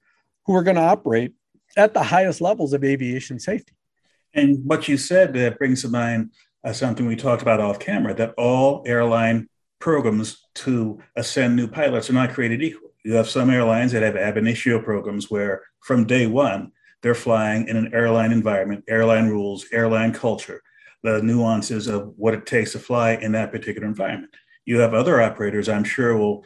who 0.46 0.56
are 0.56 0.64
going 0.64 0.76
to 0.78 0.82
operate 0.82 1.34
at 1.76 1.94
the 1.94 2.04
highest 2.04 2.40
levels 2.40 2.74
of 2.74 2.84
aviation 2.84 3.40
safety. 3.40 3.74
And 4.34 4.64
what 4.64 4.88
you 4.88 4.98
said 4.98 5.34
that 5.34 5.54
uh, 5.54 5.56
brings 5.58 5.82
to 5.82 5.90
mind 5.90 6.32
uh, 6.64 6.72
something 6.72 7.06
we 7.06 7.16
talked 7.16 7.42
about 7.42 7.60
off 7.60 7.80
camera 7.80 8.14
that 8.14 8.34
all 8.38 8.84
airline 8.86 9.50
programs 9.80 10.48
to 10.56 11.02
ascend 11.16 11.56
new 11.56 11.68
pilots 11.68 12.10
are 12.10 12.14
not 12.14 12.34
created 12.34 12.62
equal. 12.62 12.92
You 13.04 13.14
have 13.14 13.30
some 13.30 13.50
airlines 13.50 13.92
that 13.92 14.04
have 14.04 14.16
ab 14.16 14.38
initio 14.38 14.82
programs 14.82 15.30
where 15.30 15.64
from 15.82 16.06
day 16.06 16.28
one, 16.28 16.72
they're 17.02 17.16
flying 17.16 17.68
in 17.68 17.78
an 17.78 17.94
airline 17.94 18.32
environment, 18.32 18.84
airline 18.90 19.30
rules, 19.30 19.66
airline 19.72 20.14
culture, 20.14 20.62
the 21.04 21.22
nuances 21.22 21.88
of 21.88 22.14
what 22.18 22.34
it 22.34 22.46
takes 22.46 22.72
to 22.74 22.80
fly 22.80 23.12
in 23.12 23.32
that 23.34 23.52
particular 23.52 23.88
environment. 23.88 24.36
You 24.66 24.80
have 24.80 24.94
other 24.94 25.22
operators, 25.22 25.70
I'm 25.70 25.84
sure, 25.84 26.18
will 26.18 26.44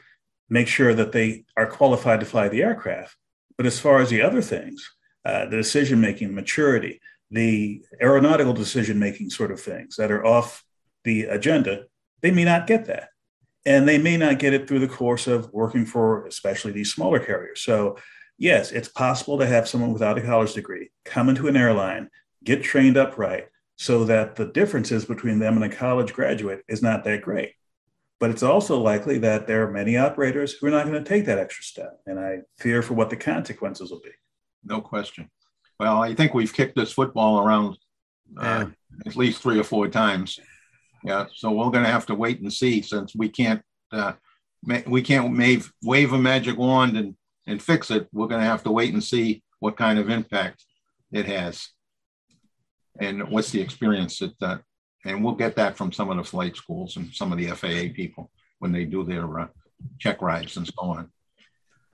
make 0.49 0.67
sure 0.67 0.93
that 0.93 1.13
they 1.13 1.45
are 1.55 1.65
qualified 1.65 2.19
to 2.19 2.25
fly 2.25 2.49
the 2.49 2.61
aircraft. 2.61 3.15
But 3.57 3.65
as 3.65 3.79
far 3.79 4.01
as 4.01 4.09
the 4.09 4.21
other 4.21 4.41
things, 4.41 4.87
uh, 5.25 5.45
the 5.45 5.57
decision 5.57 6.01
making, 6.01 6.35
maturity, 6.35 6.99
the 7.31 7.81
aeronautical 8.01 8.53
decision 8.53 8.99
making 8.99 9.29
sort 9.29 9.51
of 9.51 9.61
things 9.61 9.95
that 9.95 10.11
are 10.11 10.25
off 10.25 10.63
the 11.05 11.23
agenda, 11.23 11.85
they 12.21 12.31
may 12.31 12.43
not 12.43 12.67
get 12.67 12.85
that. 12.85 13.09
And 13.65 13.87
they 13.87 13.97
may 13.97 14.17
not 14.17 14.39
get 14.39 14.53
it 14.53 14.67
through 14.67 14.79
the 14.79 14.87
course 14.87 15.27
of 15.27 15.51
working 15.53 15.85
for, 15.85 16.25
especially 16.25 16.71
these 16.71 16.91
smaller 16.91 17.19
carriers. 17.19 17.61
So, 17.61 17.97
yes, 18.37 18.71
it's 18.71 18.87
possible 18.87 19.37
to 19.37 19.45
have 19.45 19.67
someone 19.67 19.93
without 19.93 20.17
a 20.17 20.21
college 20.21 20.53
degree 20.53 20.89
come 21.05 21.29
into 21.29 21.47
an 21.47 21.55
airline, 21.55 22.09
get 22.43 22.63
trained 22.63 22.97
up 22.97 23.17
right, 23.17 23.45
so 23.75 24.03
that 24.05 24.35
the 24.35 24.45
differences 24.45 25.05
between 25.05 25.39
them 25.39 25.61
and 25.61 25.71
a 25.71 25.75
college 25.75 26.13
graduate 26.13 26.63
is 26.67 26.81
not 26.81 27.03
that 27.03 27.21
great. 27.21 27.53
But 28.19 28.29
it's 28.29 28.43
also 28.43 28.79
likely 28.79 29.17
that 29.19 29.47
there 29.47 29.67
are 29.67 29.71
many 29.71 29.97
operators 29.97 30.53
who 30.53 30.67
are 30.67 30.71
not 30.71 30.85
going 30.85 31.03
to 31.03 31.09
take 31.09 31.25
that 31.25 31.39
extra 31.39 31.63
step. 31.63 31.99
And 32.05 32.19
I 32.19 32.41
fear 32.59 32.83
for 32.83 32.93
what 32.93 33.09
the 33.09 33.15
consequences 33.15 33.89
will 33.89 34.01
be. 34.01 34.11
No 34.63 34.81
question. 34.81 35.29
Well, 35.79 36.03
I 36.03 36.13
think 36.13 36.35
we've 36.35 36.53
kicked 36.53 36.75
this 36.75 36.93
football 36.93 37.39
around 37.39 37.77
uh, 38.37 38.67
at 39.05 39.15
least 39.15 39.41
three 39.41 39.59
or 39.59 39.63
four 39.63 39.87
times. 39.87 40.39
Yeah, 41.03 41.25
so 41.33 41.51
we're 41.51 41.71
going 41.71 41.83
to 41.83 41.89
have 41.91 42.05
to 42.07 42.15
wait 42.15 42.41
and 42.41 42.51
see 42.51 42.81
since 42.81 43.15
we 43.15 43.29
can't 43.29 43.61
uh, 43.91 44.13
we 44.85 45.01
can't 45.01 45.35
wave, 45.35 45.71
wave 45.83 46.13
a 46.13 46.17
magic 46.17 46.57
wand 46.57 46.97
and 46.97 47.15
and 47.47 47.61
fix 47.61 47.89
it. 47.89 48.07
We're 48.13 48.27
going 48.27 48.41
to 48.41 48.47
have 48.47 48.63
to 48.63 48.71
wait 48.71 48.93
and 48.93 49.03
see 49.03 49.43
what 49.59 49.77
kind 49.77 49.97
of 49.97 50.09
impact 50.09 50.63
it 51.11 51.25
has, 51.25 51.69
and 52.99 53.29
what's 53.29 53.51
the 53.51 53.61
experience 53.61 54.19
that. 54.19 54.35
Uh, 54.41 54.57
and 55.03 55.23
we'll 55.23 55.33
get 55.33 55.55
that 55.55 55.75
from 55.75 55.91
some 55.91 56.09
of 56.09 56.17
the 56.17 56.23
flight 56.23 56.55
schools 56.55 56.95
and 56.95 57.11
some 57.13 57.31
of 57.31 57.37
the 57.37 57.47
FAA 57.47 57.91
people 57.93 58.29
when 58.59 58.71
they 58.71 58.85
do 58.85 59.03
their 59.03 59.39
uh, 59.39 59.47
check 59.99 60.21
rides 60.21 60.57
and 60.57 60.67
so 60.67 60.73
on. 60.79 61.09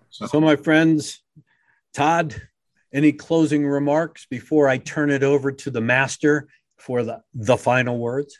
So, 0.09 0.25
so 0.27 0.41
my 0.41 0.55
friends, 0.55 1.23
Todd, 1.93 2.35
any 2.93 3.11
closing 3.11 3.65
remarks 3.65 4.25
before 4.29 4.67
I 4.67 4.77
turn 4.77 5.09
it 5.09 5.23
over 5.23 5.51
to 5.51 5.71
the 5.71 5.81
master 5.81 6.47
for 6.77 7.03
the, 7.03 7.21
the 7.33 7.57
final 7.57 7.97
words? 7.97 8.39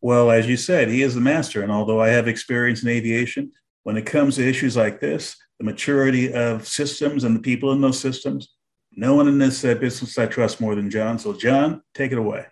Well, 0.00 0.30
as 0.30 0.46
you 0.46 0.56
said, 0.56 0.88
he 0.88 1.02
is 1.02 1.14
the 1.14 1.20
master. 1.20 1.62
And 1.62 1.72
although 1.72 2.00
I 2.00 2.08
have 2.08 2.28
experience 2.28 2.82
in 2.82 2.88
aviation, 2.88 3.52
when 3.82 3.96
it 3.96 4.06
comes 4.06 4.36
to 4.36 4.48
issues 4.48 4.76
like 4.76 5.00
this, 5.00 5.36
the 5.58 5.64
maturity 5.64 6.32
of 6.32 6.66
systems 6.66 7.24
and 7.24 7.34
the 7.34 7.40
people 7.40 7.72
in 7.72 7.80
those 7.80 7.98
systems, 7.98 8.54
no 8.92 9.14
one 9.14 9.28
in 9.28 9.38
this 9.38 9.64
uh, 9.64 9.74
business 9.74 10.18
I 10.18 10.26
trust 10.26 10.60
more 10.60 10.74
than 10.74 10.90
John. 10.90 11.18
So, 11.18 11.32
John, 11.32 11.82
take 11.94 12.12
it 12.12 12.18
away. 12.18 12.46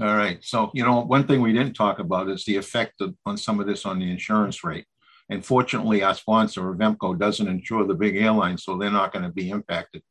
All 0.00 0.16
right. 0.16 0.38
So, 0.42 0.70
you 0.74 0.84
know, 0.84 1.00
one 1.00 1.26
thing 1.26 1.40
we 1.40 1.52
didn't 1.52 1.74
talk 1.74 1.98
about 1.98 2.28
is 2.28 2.44
the 2.44 2.56
effect 2.56 3.00
of, 3.00 3.14
on 3.24 3.36
some 3.36 3.60
of 3.60 3.66
this 3.66 3.86
on 3.86 3.98
the 3.98 4.10
insurance 4.10 4.64
rate. 4.64 4.86
And 5.28 5.44
fortunately, 5.44 6.02
our 6.02 6.14
sponsor, 6.14 6.62
Avemco, 6.74 7.18
doesn't 7.18 7.46
insure 7.46 7.86
the 7.86 7.94
big 7.94 8.16
airlines, 8.16 8.64
so 8.64 8.76
they're 8.76 8.90
not 8.90 9.12
going 9.12 9.24
to 9.24 9.30
be 9.30 9.50
impacted 9.50 10.02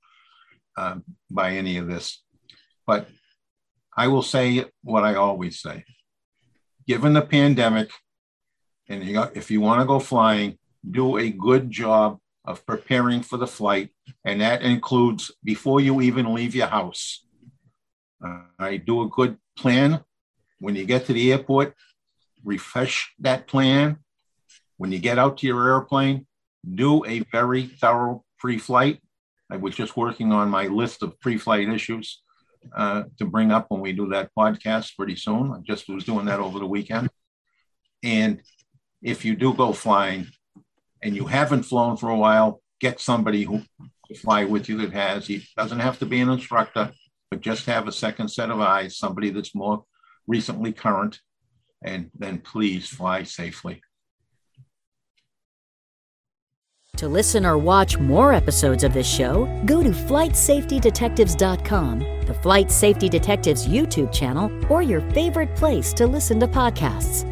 uh, 0.78 0.96
by 1.30 1.52
any 1.52 1.78
of 1.78 1.88
this. 1.88 2.24
But 2.88 3.08
I 3.96 4.08
will 4.08 4.22
say 4.22 4.66
what 4.84 5.04
I 5.04 5.16
always 5.16 5.60
say. 5.60 5.84
Given 6.88 7.14
the 7.14 7.22
pandemic, 7.22 7.92
and 8.90 9.04
you, 9.04 9.22
if 9.36 9.52
you 9.52 9.62
want 9.62 9.82
to 9.82 9.86
go 9.86 10.00
flying, 10.00 10.58
do 10.90 11.18
a 11.18 11.30
good 11.30 11.70
job 11.70 12.20
of 12.44 12.66
preparing 12.66 13.22
for 13.22 13.38
the 13.38 13.48
flight. 13.48 13.90
And 14.26 14.42
that 14.42 14.62
includes 14.64 15.32
before 15.44 15.80
you 15.80 16.02
even 16.02 16.34
leave 16.34 16.56
your 16.56 16.68
house. 16.68 17.26
Uh, 18.24 18.42
I 18.60 18.78
do 18.78 19.04
a 19.04 19.10
good 19.10 19.38
plan. 19.58 20.04
When 20.60 20.76
you 20.76 20.86
get 20.86 21.06
to 21.06 21.14
the 21.14 21.32
airport, 21.32 21.76
refresh 22.44 23.14
that 23.20 23.48
plan. 23.48 23.98
When 24.78 24.92
you 24.92 25.00
get 25.00 25.20
out 25.20 25.38
to 25.40 25.48
your 25.48 25.68
airplane, 25.68 26.26
do 26.68 27.06
a 27.06 27.20
very 27.32 27.68
thorough 27.68 28.24
pre 28.40 28.58
flight. 28.58 29.00
I 29.52 29.58
was 29.58 29.76
just 29.76 29.98
working 29.98 30.32
on 30.32 30.50
my 30.50 30.68
list 30.68 31.04
of 31.04 31.20
pre-flight 31.20 31.68
issues 31.68 32.22
uh, 32.76 33.04
to 33.18 33.26
bring 33.26 33.52
up 33.52 33.68
when 33.70 33.82
we 33.82 33.94
do 33.94 34.08
that 34.10 34.32
podcast 34.38 34.96
pretty 34.96 35.16
soon. 35.16 35.52
I 35.52 35.60
just 35.64 35.90
was 35.90 36.04
doing 36.04 36.26
that 36.26 36.40
over 36.40 36.60
the 36.60 36.66
weekend. 36.66 37.10
And 38.04 38.42
if 39.02 39.26
you 39.26 39.36
do 39.36 39.54
go 39.54 39.74
flying 39.74 40.28
and 41.02 41.16
you 41.16 41.26
haven't 41.26 41.64
flown 41.64 41.98
for 41.98 42.10
a 42.10 42.18
while, 42.18 42.62
get 42.80 43.00
somebody 43.00 43.44
who 43.44 43.62
to 44.12 44.20
fly 44.20 44.46
with 44.46 44.70
you 44.70 44.78
that 44.78 44.94
has. 44.94 45.28
He 45.28 45.44
doesn't 45.58 45.80
have 45.80 46.00
to 46.00 46.06
be 46.06 46.20
an 46.20 46.30
instructor, 46.30 46.92
but 47.30 47.42
just 47.42 47.66
have 47.66 47.88
a 47.88 47.92
second 47.92 48.30
set 48.30 48.50
of 48.50 48.60
eyes, 48.60 48.98
somebody 48.98 49.30
that's 49.30 49.56
more 49.56 49.86
recently 50.28 50.74
current, 50.74 51.20
and 51.84 52.12
then 52.18 52.40
please 52.40 52.88
fly 52.88 53.24
safely. 53.24 53.82
To 56.98 57.08
listen 57.08 57.46
or 57.46 57.58
watch 57.58 57.98
more 57.98 58.34
episodes 58.34 58.84
of 58.84 58.94
this 58.94 59.08
show, 59.08 59.46
go 59.66 59.82
to 59.82 59.90
FlightSafetyDetectives.com, 59.90 62.00
the 62.26 62.34
Flight 62.36 62.70
Safety 62.70 63.08
Detectives 63.10 63.66
YouTube 63.68 64.14
channel, 64.14 64.52
or 64.72 64.84
your 64.84 65.02
favorite 65.12 65.56
place 65.56 65.94
to 65.94 66.06
listen 66.06 66.40
to 66.42 66.48
podcasts. 66.48 67.26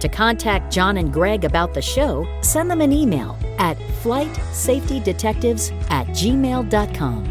To 0.00 0.08
contact 0.08 0.70
John 0.72 0.96
and 0.98 1.10
Greg 1.12 1.44
about 1.44 1.72
the 1.74 1.80
show, 1.80 2.26
send 2.42 2.68
them 2.70 2.80
an 2.82 2.92
email 2.92 3.38
at 3.58 3.78
flightsafetydetectives 4.02 5.72
at 5.90 6.06
gmail.com. 6.08 7.24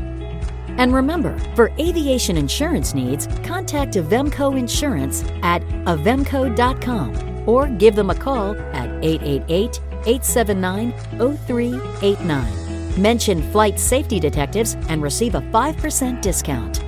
And 0.80 0.94
remember, 0.94 1.38
for 1.56 1.72
aviation 1.80 2.38
insurance 2.38 2.94
needs, 2.96 3.28
contact 3.44 3.94
Avemco 3.94 4.58
Insurance 4.58 5.24
at 5.44 5.62
avemco.com 5.86 7.48
or 7.48 7.68
give 7.68 7.96
them 7.96 8.10
a 8.10 8.16
call 8.16 8.56
at 8.74 8.90
888 9.04 9.80
879 10.08 10.94
0389. 11.46 13.02
Mention 13.02 13.52
Flight 13.52 13.80
Safety 13.80 14.20
Detectives 14.20 14.76
and 14.90 15.04
receive 15.04 15.36
a 15.36 15.42
5% 15.42 16.22
discount. 16.22 16.84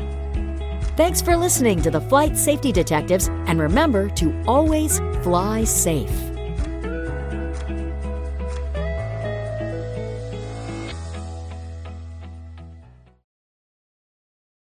Thanks 0.97 1.21
for 1.21 1.37
listening 1.37 1.81
to 1.83 1.91
the 1.91 2.01
Flight 2.01 2.35
Safety 2.35 2.71
Detectives, 2.71 3.27
and 3.47 3.59
remember 3.59 4.09
to 4.09 4.43
always 4.47 4.99
fly 5.21 5.63
safe. 5.63 6.28